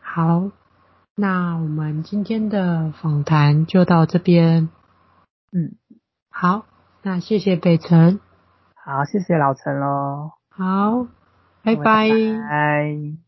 [0.00, 0.50] 好，
[1.14, 4.68] 那我们今天的访谈就到这边。
[5.52, 5.76] 嗯，
[6.30, 6.66] 好，
[7.02, 8.20] 那谢谢北辰。
[8.74, 10.32] 好，谢谢老陈喽。
[10.48, 11.06] 好，
[11.62, 11.82] 拜拜。
[11.82, 13.27] 拜拜。